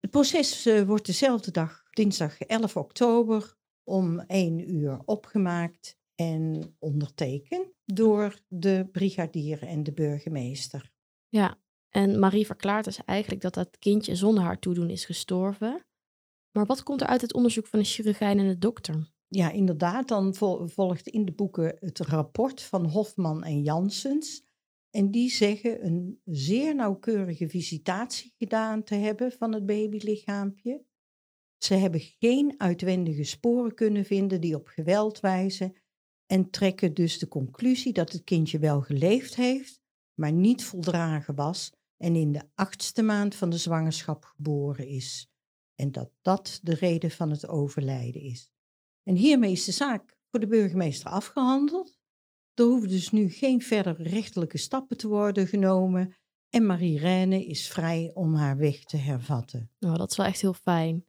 Het 0.00 0.10
proces 0.10 0.66
uh, 0.66 0.82
wordt 0.82 1.06
dezelfde 1.06 1.50
dag, 1.50 1.82
dinsdag 1.90 2.38
11 2.38 2.76
oktober, 2.76 3.56
om 3.82 4.20
1 4.20 4.74
uur 4.74 5.00
opgemaakt 5.04 5.98
en 6.14 6.74
ondertekend 6.78 7.72
door 7.84 8.40
de 8.48 8.88
brigadier 8.92 9.62
en 9.62 9.82
de 9.82 9.92
burgemeester. 9.92 10.92
Ja, 11.28 11.58
en 11.88 12.18
Marie 12.18 12.46
verklaart 12.46 12.84
dus 12.84 13.04
eigenlijk 13.04 13.42
dat 13.42 13.54
dat 13.54 13.78
kindje 13.78 14.16
zonder 14.16 14.44
haar 14.44 14.58
toedoen 14.58 14.90
is 14.90 15.04
gestorven. 15.04 15.86
Maar 16.50 16.66
wat 16.66 16.82
komt 16.82 17.00
er 17.00 17.06
uit 17.06 17.20
het 17.20 17.34
onderzoek 17.34 17.66
van 17.66 17.78
de 17.78 17.84
chirurgijn 17.84 18.38
en 18.38 18.48
de 18.48 18.58
dokter? 18.58 19.12
Ja, 19.28 19.50
inderdaad. 19.50 20.08
Dan 20.08 20.34
volgt 20.68 21.08
in 21.08 21.24
de 21.24 21.32
boeken 21.32 21.76
het 21.80 21.98
rapport 21.98 22.62
van 22.62 22.86
Hofman 22.86 23.44
en 23.44 23.62
Janssens. 23.62 24.42
En 24.94 25.10
die 25.10 25.30
zeggen 25.30 25.84
een 25.84 26.20
zeer 26.24 26.74
nauwkeurige 26.74 27.48
visitatie 27.48 28.34
gedaan 28.38 28.82
te 28.82 28.94
hebben 28.94 29.32
van 29.32 29.52
het 29.52 29.66
babylichaampje. 29.66 30.84
Ze 31.58 31.74
hebben 31.74 32.00
geen 32.00 32.54
uitwendige 32.56 33.24
sporen 33.24 33.74
kunnen 33.74 34.04
vinden 34.04 34.40
die 34.40 34.54
op 34.54 34.66
geweld 34.66 35.20
wijzen 35.20 35.74
en 36.26 36.50
trekken 36.50 36.94
dus 36.94 37.18
de 37.18 37.28
conclusie 37.28 37.92
dat 37.92 38.12
het 38.12 38.24
kindje 38.24 38.58
wel 38.58 38.80
geleefd 38.80 39.34
heeft, 39.34 39.80
maar 40.14 40.32
niet 40.32 40.64
voldragen 40.64 41.34
was 41.34 41.72
en 41.96 42.16
in 42.16 42.32
de 42.32 42.42
achtste 42.54 43.02
maand 43.02 43.34
van 43.34 43.50
de 43.50 43.58
zwangerschap 43.58 44.24
geboren 44.24 44.86
is. 44.86 45.30
En 45.74 45.92
dat 45.92 46.10
dat 46.22 46.60
de 46.62 46.74
reden 46.74 47.10
van 47.10 47.30
het 47.30 47.48
overlijden 47.48 48.22
is. 48.22 48.50
En 49.02 49.14
hiermee 49.14 49.52
is 49.52 49.64
de 49.64 49.72
zaak 49.72 50.18
voor 50.30 50.40
de 50.40 50.46
burgemeester 50.46 51.10
afgehandeld. 51.10 51.93
Er 52.54 52.64
hoeven 52.64 52.88
dus 52.88 53.10
nu 53.10 53.28
geen 53.28 53.62
verdere 53.62 54.02
rechtelijke 54.02 54.58
stappen 54.58 54.96
te 54.96 55.08
worden 55.08 55.46
genomen. 55.46 56.14
En 56.50 56.66
Marie-Reine 56.66 57.44
is 57.44 57.68
vrij 57.68 58.10
om 58.14 58.34
haar 58.34 58.56
weg 58.56 58.84
te 58.84 58.96
hervatten. 58.96 59.70
Nou, 59.78 59.96
dat 59.96 60.10
is 60.10 60.16
wel 60.16 60.26
echt 60.26 60.40
heel 60.40 60.54
fijn. 60.54 61.06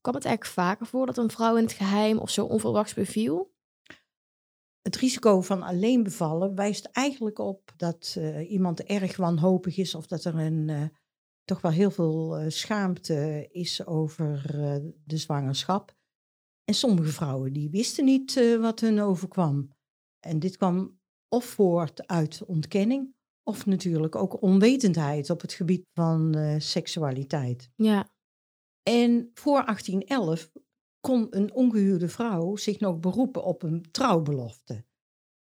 Kwam 0.00 0.14
het 0.14 0.24
eigenlijk 0.24 0.54
vaker 0.54 0.86
voor 0.86 1.06
dat 1.06 1.16
een 1.16 1.30
vrouw 1.30 1.56
in 1.56 1.62
het 1.62 1.72
geheim 1.72 2.18
of 2.18 2.30
zo 2.30 2.44
onverwachts 2.44 2.94
beviel? 2.94 3.54
Het 4.80 4.96
risico 4.96 5.40
van 5.40 5.62
alleen 5.62 6.02
bevallen 6.02 6.54
wijst 6.54 6.84
eigenlijk 6.84 7.38
op 7.38 7.72
dat 7.76 8.14
uh, 8.18 8.50
iemand 8.50 8.82
erg 8.82 9.16
wanhopig 9.16 9.76
is 9.76 9.94
of 9.94 10.06
dat 10.06 10.24
er 10.24 10.34
een, 10.34 10.68
uh, 10.68 10.84
toch 11.44 11.60
wel 11.60 11.72
heel 11.72 11.90
veel 11.90 12.40
uh, 12.40 12.48
schaamte 12.48 13.48
is 13.50 13.86
over 13.86 14.42
de 15.04 15.16
zwangerschap. 15.16 15.94
En 16.64 16.74
sommige 16.74 17.12
vrouwen 17.12 17.52
die 17.52 17.70
wisten 17.70 18.04
niet 18.04 18.58
wat 18.60 18.80
hun 18.80 19.00
overkwam. 19.00 19.70
En 20.24 20.38
dit 20.38 20.56
kwam 20.56 21.00
of 21.28 21.44
voort 21.44 22.06
uit 22.06 22.44
ontkenning, 22.44 23.14
of 23.42 23.66
natuurlijk 23.66 24.16
ook 24.16 24.42
onwetendheid 24.42 25.30
op 25.30 25.40
het 25.40 25.52
gebied 25.52 25.86
van 25.92 26.36
uh, 26.36 26.54
seksualiteit. 26.58 27.70
Ja. 27.76 28.10
En 28.82 29.30
voor 29.34 29.64
1811 29.64 30.50
kon 31.00 31.26
een 31.30 31.52
ongehuwde 31.52 32.08
vrouw 32.08 32.56
zich 32.56 32.80
nog 32.80 32.98
beroepen 32.98 33.44
op 33.44 33.62
een 33.62 33.90
trouwbelofte. 33.90 34.84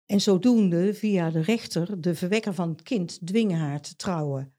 En 0.06 0.22
zodoende 0.22 0.94
via 0.94 1.30
de 1.30 1.42
rechter 1.42 2.02
de 2.02 2.16
verwekker 2.16 2.54
van 2.54 2.70
het 2.70 2.82
kind 2.82 3.28
dwingen 3.28 3.60
haar 3.60 3.82
te 3.82 3.96
trouwen. 3.96 4.56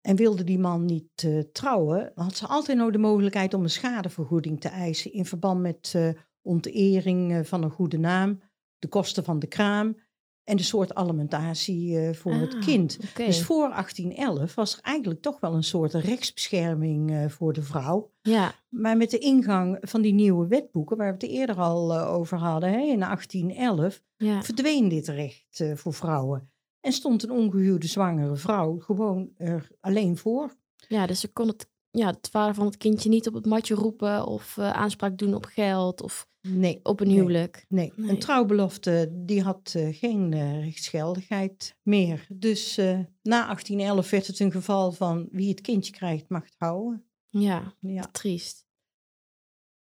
En 0.00 0.16
wilde 0.16 0.44
die 0.44 0.58
man 0.58 0.84
niet 0.84 1.22
uh, 1.22 1.42
trouwen, 1.52 2.12
had 2.14 2.36
ze 2.36 2.46
altijd 2.46 2.78
nog 2.78 2.90
de 2.90 2.98
mogelijkheid 2.98 3.54
om 3.54 3.62
een 3.62 3.70
schadevergoeding 3.70 4.60
te 4.60 4.68
eisen 4.68 5.12
in 5.12 5.24
verband 5.24 5.60
met 5.60 5.92
uh, 5.96 6.10
ontering 6.42 7.48
van 7.48 7.62
een 7.62 7.70
goede 7.70 7.98
naam 7.98 8.40
de 8.82 8.88
kosten 8.88 9.24
van 9.24 9.38
de 9.38 9.46
kraam 9.46 9.96
en 10.44 10.56
de 10.56 10.62
soort 10.62 10.94
alimentatie 10.94 11.90
uh, 11.90 12.12
voor 12.12 12.32
het 12.32 12.54
ah, 12.54 12.60
kind. 12.60 12.98
Okay. 13.10 13.26
Dus 13.26 13.42
voor 13.42 13.68
1811 13.68 14.54
was 14.54 14.76
er 14.76 14.82
eigenlijk 14.82 15.22
toch 15.22 15.40
wel 15.40 15.54
een 15.54 15.64
soort 15.64 15.94
rechtsbescherming 15.94 17.10
uh, 17.10 17.28
voor 17.28 17.52
de 17.52 17.62
vrouw. 17.62 18.12
Ja. 18.22 18.54
Maar 18.68 18.96
met 18.96 19.10
de 19.10 19.18
ingang 19.18 19.78
van 19.80 20.02
die 20.02 20.12
nieuwe 20.12 20.46
wetboeken, 20.46 20.96
waar 20.96 21.06
we 21.06 21.12
het 21.12 21.22
eerder 21.22 21.56
al 21.56 21.94
uh, 21.94 22.12
over 22.12 22.38
hadden, 22.38 22.70
hè, 22.70 22.80
in 22.80 23.00
1811, 23.00 24.02
ja. 24.16 24.42
verdween 24.42 24.88
dit 24.88 25.08
recht 25.08 25.64
voor 25.74 25.94
vrouwen. 25.94 26.50
En 26.80 26.92
stond 26.92 27.22
een 27.22 27.30
ongehuwde 27.30 27.86
zwangere 27.86 28.36
vrouw 28.36 28.78
gewoon 28.78 29.30
er 29.36 29.68
alleen 29.80 30.16
voor. 30.16 30.56
Ja, 30.88 31.06
dus 31.06 31.20
ze 31.20 31.32
kon 31.32 31.46
het, 31.46 31.68
ja, 31.90 32.06
het 32.06 32.28
vader 32.30 32.54
van 32.54 32.66
het 32.66 32.76
kindje 32.76 33.08
niet 33.08 33.28
op 33.28 33.34
het 33.34 33.46
matje 33.46 33.74
roepen 33.74 34.26
of 34.26 34.58
aanspraak 34.58 35.18
doen 35.18 35.34
op 35.34 35.44
geld 35.44 36.02
of 36.02 36.30
Nee. 36.48 36.80
Op 36.82 37.00
een 37.00 37.08
huwelijk? 37.08 37.64
Nee. 37.68 37.92
nee. 37.96 38.10
Een 38.10 38.18
trouwbelofte 38.18 39.10
die 39.12 39.42
had 39.42 39.74
uh, 39.76 39.94
geen 39.96 40.32
uh, 40.32 40.64
rechtsgeldigheid 40.64 41.76
meer. 41.82 42.26
Dus 42.28 42.78
uh, 42.78 42.86
na 43.22 43.44
1811 43.44 44.10
werd 44.10 44.26
het 44.26 44.38
een 44.38 44.52
geval 44.52 44.92
van 44.92 45.28
wie 45.30 45.48
het 45.48 45.60
kindje 45.60 45.92
krijgt 45.92 46.28
mag 46.28 46.44
het 46.44 46.54
houden. 46.58 47.04
Ja, 47.28 47.74
ja. 47.80 48.02
triest. 48.02 48.66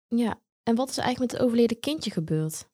Ja, 0.06 0.40
en 0.62 0.74
wat 0.74 0.88
is 0.88 0.96
eigenlijk 0.96 1.30
met 1.30 1.40
het 1.40 1.48
overleden 1.48 1.80
kindje 1.80 2.10
gebeurd? 2.10 2.68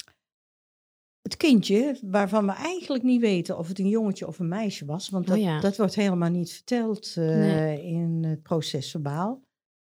Het 1.22 1.36
kindje, 1.36 1.98
waarvan 2.02 2.46
we 2.46 2.52
eigenlijk 2.52 3.02
niet 3.02 3.20
weten 3.20 3.58
of 3.58 3.68
het 3.68 3.78
een 3.78 3.88
jongetje 3.88 4.26
of 4.26 4.38
een 4.38 4.48
meisje 4.48 4.84
was, 4.84 5.08
want 5.08 5.26
dat, 5.26 5.36
oh 5.36 5.42
ja. 5.42 5.60
dat 5.60 5.76
wordt 5.76 5.94
helemaal 5.94 6.30
niet 6.30 6.52
verteld 6.52 7.12
nee. 7.16 7.82
in 7.82 8.24
het 8.24 8.42
proces 8.42 8.90
verbaal. 8.90 9.42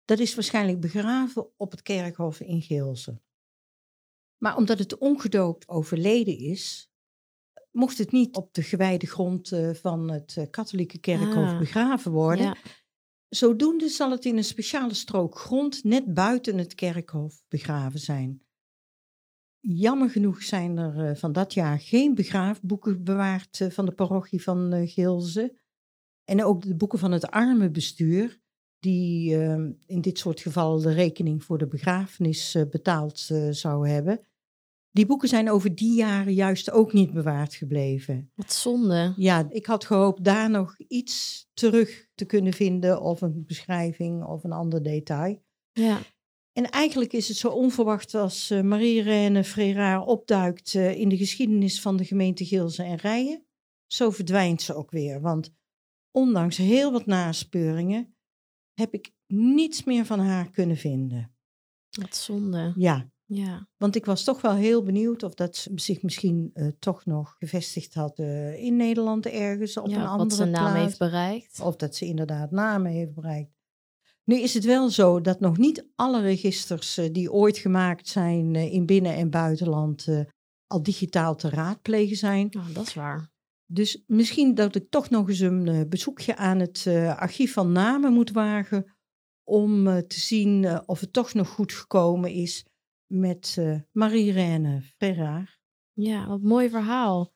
Dat 0.04 0.18
is 0.18 0.34
waarschijnlijk 0.34 0.80
begraven 0.80 1.50
op 1.56 1.70
het 1.70 1.82
kerkhof 1.82 2.40
in 2.40 2.62
Geelze. 2.62 3.20
Maar 4.38 4.56
omdat 4.56 4.78
het 4.78 4.98
ongedoopt 4.98 5.68
overleden 5.68 6.38
is, 6.38 6.92
mocht 7.70 7.98
het 7.98 8.12
niet 8.12 8.36
op 8.36 8.54
de 8.54 8.62
gewijde 8.62 9.06
grond 9.06 9.52
uh, 9.52 9.74
van 9.74 10.10
het 10.10 10.36
uh, 10.38 10.44
katholieke 10.50 10.98
kerkhof 10.98 11.48
ah, 11.48 11.58
begraven 11.58 12.12
worden. 12.12 12.44
Ja. 12.44 12.56
Zodoende 13.28 13.88
zal 13.88 14.10
het 14.10 14.24
in 14.24 14.36
een 14.36 14.44
speciale 14.44 14.94
strook 14.94 15.38
grond 15.38 15.84
net 15.84 16.14
buiten 16.14 16.58
het 16.58 16.74
kerkhof 16.74 17.44
begraven 17.48 18.00
zijn. 18.00 18.42
Jammer 19.60 20.10
genoeg 20.10 20.42
zijn 20.42 20.78
er 20.78 21.10
uh, 21.10 21.16
van 21.16 21.32
dat 21.32 21.54
jaar 21.54 21.80
geen 21.80 22.14
begraafboeken 22.14 23.04
bewaard 23.04 23.66
van 23.68 23.86
de 23.86 23.92
parochie 23.92 24.42
van 24.42 24.88
Gilze. 24.88 25.62
En 26.24 26.44
ook 26.44 26.62
de 26.62 26.76
boeken 26.76 26.98
van 26.98 27.12
het 27.12 27.30
armenbestuur, 27.30 28.40
die 28.84 29.36
in 29.86 30.00
dit 30.00 30.18
soort 30.18 30.40
gevallen 30.40 30.82
de 30.82 30.92
rekening 30.92 31.44
voor 31.44 31.58
de 31.58 31.66
begrafenis 31.66 32.56
betaald 32.70 33.18
zou 33.50 33.88
hebben. 33.88 34.20
Die 34.90 35.06
boeken 35.06 35.28
zijn 35.28 35.50
over 35.50 35.74
die 35.74 35.94
jaren 35.94 36.34
juist 36.34 36.70
ook 36.70 36.92
niet 36.92 37.12
bewaard 37.12 37.54
gebleven. 37.54 38.30
Wat 38.34 38.52
zonde. 38.52 39.12
Ja, 39.16 39.46
ik 39.50 39.66
had 39.66 39.84
gehoopt 39.84 40.24
daar 40.24 40.50
nog 40.50 40.78
iets 40.78 41.46
terug 41.54 42.08
te 42.14 42.24
kunnen 42.24 42.52
vinden, 42.52 43.00
of 43.00 43.20
een 43.20 43.44
beschrijving 43.46 44.24
of 44.24 44.44
een 44.44 44.52
ander 44.52 44.82
detail. 44.82 45.42
Ja. 45.72 45.98
En 46.52 46.70
eigenlijk 46.70 47.12
is 47.12 47.28
het 47.28 47.36
zo 47.36 47.48
onverwacht 47.48 48.14
als 48.14 48.50
uh, 48.50 48.60
Marie-Reine 48.60 49.44
Freraar 49.44 50.02
opduikt 50.02 50.74
in 50.74 51.08
de 51.08 51.16
geschiedenis 51.16 51.80
van 51.80 51.96
de 51.96 52.04
gemeente 52.04 52.44
Gilze 52.44 52.82
en 52.82 52.96
Rijen. 52.96 53.46
Zo 53.86 54.10
verdwijnt 54.10 54.62
ze 54.62 54.74
ook 54.74 54.90
weer. 54.90 55.20
Want 55.20 55.54
ondanks 56.10 56.56
heel 56.56 56.92
wat 56.92 57.06
naspeuringen 57.06 58.13
heb 58.74 58.94
ik 58.94 59.12
niets 59.26 59.84
meer 59.84 60.04
van 60.04 60.20
haar 60.20 60.50
kunnen 60.50 60.76
vinden. 60.76 61.34
Wat 61.90 62.16
zonde. 62.16 62.72
Ja. 62.76 63.12
Ja. 63.26 63.68
Want 63.76 63.96
ik 63.96 64.04
was 64.04 64.24
toch 64.24 64.40
wel 64.40 64.54
heel 64.54 64.82
benieuwd 64.82 65.22
of 65.22 65.34
dat 65.34 65.56
ze 65.56 65.72
zich 65.74 66.02
misschien 66.02 66.50
uh, 66.54 66.68
toch 66.78 67.04
nog 67.04 67.34
gevestigd 67.38 67.94
had 67.94 68.18
uh, 68.18 68.62
in 68.62 68.76
Nederland 68.76 69.26
ergens 69.26 69.76
op 69.76 69.88
ja, 69.88 70.00
een 70.00 70.06
andere 70.06 70.22
Of 70.22 70.28
dat 70.28 70.38
ze 70.38 70.44
naam 70.44 70.74
heeft 70.74 70.98
bereikt. 70.98 71.60
Of 71.60 71.76
dat 71.76 71.96
ze 71.96 72.06
inderdaad 72.06 72.50
namen 72.50 72.92
heeft 72.92 73.14
bereikt. 73.14 73.52
Nu 74.24 74.40
is 74.40 74.54
het 74.54 74.64
wel 74.64 74.90
zo 74.90 75.20
dat 75.20 75.40
nog 75.40 75.58
niet 75.58 75.87
alle 75.94 76.20
registers 76.20 76.98
uh, 76.98 77.12
die 77.12 77.32
ooit 77.32 77.58
gemaakt 77.58 78.08
zijn 78.08 78.54
in 78.54 78.87
binnen- 78.87 79.14
en 79.14 79.30
buitenland 79.30 80.08
al 80.66 80.82
digitaal 80.82 81.37
te 81.37 81.48
raadplegen 81.48 82.16
zijn. 82.16 82.56
Oh, 82.56 82.74
dat 82.74 82.87
is 82.87 82.94
waar. 82.94 83.32
Dus 83.66 84.03
misschien 84.07 84.55
dat 84.55 84.74
ik 84.74 84.90
toch 84.90 85.11
nog 85.11 85.29
eens 85.29 85.40
een 85.40 85.88
bezoekje 85.88 86.37
aan 86.37 86.59
het 86.59 86.87
archief 87.16 87.53
van 87.53 87.72
namen 87.72 88.12
moet 88.12 88.31
wagen 88.31 88.96
om 89.44 89.85
te 89.85 90.20
zien 90.20 90.83
of 90.88 91.00
het 91.00 91.12
toch 91.12 91.35
nog 91.35 91.48
goed 91.48 91.72
gekomen 91.72 92.31
is 92.31 92.64
met 93.07 93.57
uh, 93.59 93.81
Marie-Reine 93.92 94.83
Ferraar. 94.96 95.59
Ja, 95.92 96.29
wat 96.29 96.42
mooi 96.42 96.68
verhaal. 96.68 97.33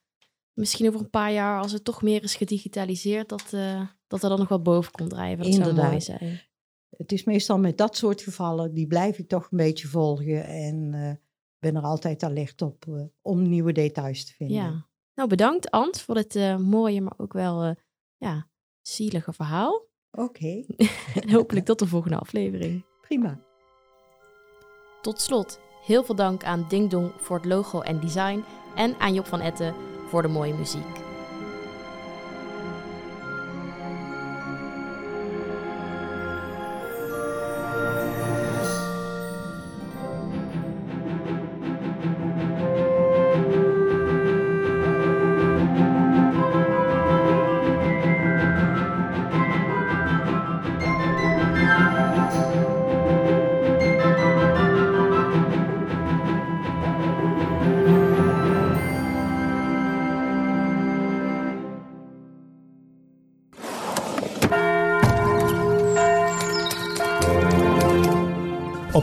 Misschien 0.53 0.88
over 0.88 1.01
een 1.01 1.11
paar 1.11 1.33
jaar, 1.33 1.61
als 1.61 1.73
het 1.73 1.85
toch 1.85 2.03
meer 2.03 2.23
is 2.23 2.35
gedigitaliseerd, 2.35 3.29
dat, 3.29 3.53
uh, 3.55 3.87
dat 4.07 4.23
er 4.23 4.29
dan 4.29 4.38
nog 4.38 4.49
wat 4.49 4.62
boven 4.62 4.93
komt 4.93 5.11
drijven. 5.11 5.45
Dat 5.45 5.53
Inderdaad. 5.53 5.77
zou 5.77 5.88
mooi 5.88 6.01
zijn. 6.01 6.41
Het 6.88 7.12
is 7.12 7.25
meestal 7.25 7.59
met 7.59 7.79
dat 7.79 7.97
soort 7.97 8.23
gevallen, 8.23 8.75
die 8.75 8.87
blijf 8.87 9.19
ik 9.19 9.29
toch 9.29 9.51
een 9.51 9.59
beetje 9.59 9.88
volgen. 9.88 10.45
En 10.45 10.93
uh, 10.93 11.12
ben 11.59 11.77
er 11.77 11.83
altijd 11.83 12.23
alert 12.23 12.62
op 12.62 13.11
om 13.23 13.49
nieuwe 13.49 13.73
details 13.73 14.25
te 14.25 14.33
vinden. 14.33 14.57
Ja. 14.57 14.88
Nou, 15.18 15.31
bedankt 15.31 15.70
Ant 15.70 16.00
voor 16.00 16.16
het 16.16 16.59
mooie, 16.59 17.00
maar 17.00 17.14
ook 17.16 17.33
wel 17.33 17.74
ja, 18.16 18.48
zielige 18.81 19.33
verhaal. 19.33 19.87
Oké. 20.11 20.22
Okay. 20.22 20.66
en 21.22 21.31
hopelijk 21.33 21.66
tot 21.66 21.78
de 21.78 21.87
volgende 21.87 22.18
aflevering. 22.18 22.85
Prima. 23.00 23.40
Tot 25.02 25.20
slot, 25.20 25.61
heel 25.85 26.04
veel 26.04 26.14
dank 26.14 26.44
aan 26.44 26.66
Ding 26.68 26.90
Dong 26.90 27.12
voor 27.16 27.37
het 27.37 27.44
logo 27.44 27.81
en 27.81 28.00
design 28.00 28.44
en 28.74 28.98
aan 28.98 29.14
Job 29.14 29.26
van 29.26 29.40
Etten 29.40 29.74
voor 30.09 30.22
de 30.22 30.28
mooie 30.28 30.54
muziek. 30.54 31.08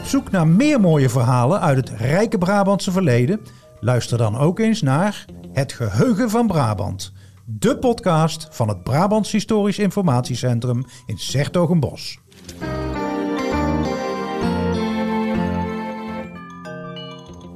Op 0.06 0.12
zoek 0.12 0.30
naar 0.30 0.48
meer 0.48 0.80
mooie 0.80 1.08
verhalen 1.08 1.60
uit 1.60 1.76
het 1.76 2.00
rijke 2.00 2.38
Brabantse 2.38 2.90
verleden? 2.90 3.40
Luister 3.80 4.18
dan 4.18 4.38
ook 4.38 4.58
eens 4.58 4.82
naar 4.82 5.24
Het 5.52 5.72
Geheugen 5.72 6.30
van 6.30 6.46
Brabant. 6.46 7.12
De 7.44 7.78
podcast 7.78 8.48
van 8.50 8.68
het 8.68 8.82
Brabants 8.82 9.32
Historisch 9.32 9.78
Informatiecentrum 9.78 10.84
in 11.06 11.18
Sertogenbos. 11.18 12.18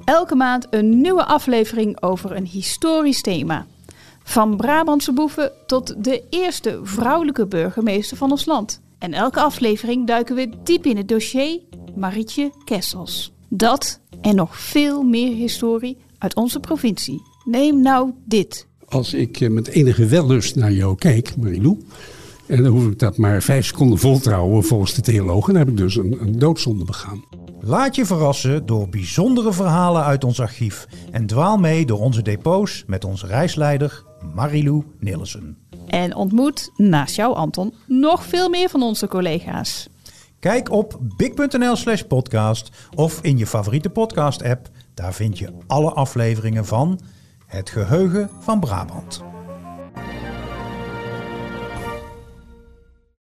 Elke 0.05 0.35
maand 0.35 0.67
een 0.71 1.01
nieuwe 1.01 1.25
aflevering 1.25 2.03
over 2.03 2.37
een 2.37 2.47
historisch 2.47 3.23
thema. 3.23 3.67
Van 4.23 4.57
Brabantse 4.57 5.13
boeven 5.13 5.53
tot 5.67 6.05
de 6.05 6.23
eerste 6.31 6.81
vrouwelijke 6.83 7.47
burgemeester 7.47 8.17
van 8.17 8.31
ons 8.31 8.45
land. 8.45 8.81
En 9.01 9.13
elke 9.13 9.41
aflevering 9.41 10.07
duiken 10.07 10.35
we 10.35 10.49
diep 10.63 10.87
in 10.87 10.97
het 10.97 11.09
dossier 11.09 11.61
Marietje 11.97 12.53
Kessels. 12.65 13.33
Dat 13.49 14.01
en 14.21 14.35
nog 14.35 14.59
veel 14.59 15.03
meer 15.03 15.35
historie 15.35 15.97
uit 16.19 16.35
onze 16.35 16.61
provincie. 16.61 17.23
Neem 17.45 17.83
nou 17.83 18.11
dit. 18.25 18.67
Als 18.85 19.15
ik 19.15 19.51
met 19.51 19.69
enige 19.69 20.07
wellust 20.07 20.57
naar 20.57 20.73
jou 20.73 20.97
kijk, 20.97 21.37
Marilou, 21.37 21.79
en 22.47 22.63
dan 22.63 22.73
hoef 22.73 22.87
ik 22.87 22.99
dat 22.99 23.17
maar 23.17 23.43
vijf 23.43 23.67
seconden 23.67 23.99
voltrouwen 23.99 24.65
volgens 24.65 24.95
de 24.95 25.03
theologen, 25.03 25.53
dan 25.53 25.63
heb 25.63 25.71
ik 25.71 25.77
dus 25.77 25.97
een, 25.97 26.17
een 26.21 26.39
doodzonde 26.39 26.85
begaan. 26.85 27.25
Laat 27.61 27.95
je 27.95 28.07
verrassen 28.07 28.67
door 28.67 28.89
bijzondere 28.89 29.53
verhalen 29.53 30.05
uit 30.05 30.25
ons 30.25 30.41
archief 30.41 30.87
en 31.11 31.27
dwaal 31.27 31.57
mee 31.57 31.87
door 31.87 31.99
onze 31.99 32.23
depots 32.23 32.85
met 32.87 33.05
onze 33.05 33.27
reisleider 33.27 34.05
Marilou 34.35 34.85
Nilsen. 34.99 35.59
En 35.87 36.15
ontmoet, 36.15 36.71
naast 36.77 37.17
jou 37.17 37.35
Anton, 37.35 37.75
nog 37.87 38.25
veel 38.25 38.49
meer 38.49 38.69
van 38.69 38.83
onze 38.83 39.09
collega's. 39.09 39.89
Kijk 40.39 40.71
op 40.71 40.99
big.nl 41.17 41.77
slash 41.77 42.03
podcast 42.03 42.89
of 42.95 43.19
in 43.23 43.39
je 43.39 43.47
favoriete 43.47 43.91
podcast 43.91 44.43
app. 44.43 44.69
Daar 44.95 45.15
vind 45.15 45.39
je 45.39 45.53
alle 45.67 45.91
afleveringen 45.91 46.67
van 46.67 47.01
Het 47.47 47.71
Geheugen 47.71 48.31
van 48.41 48.61
Brabant. 48.61 49.30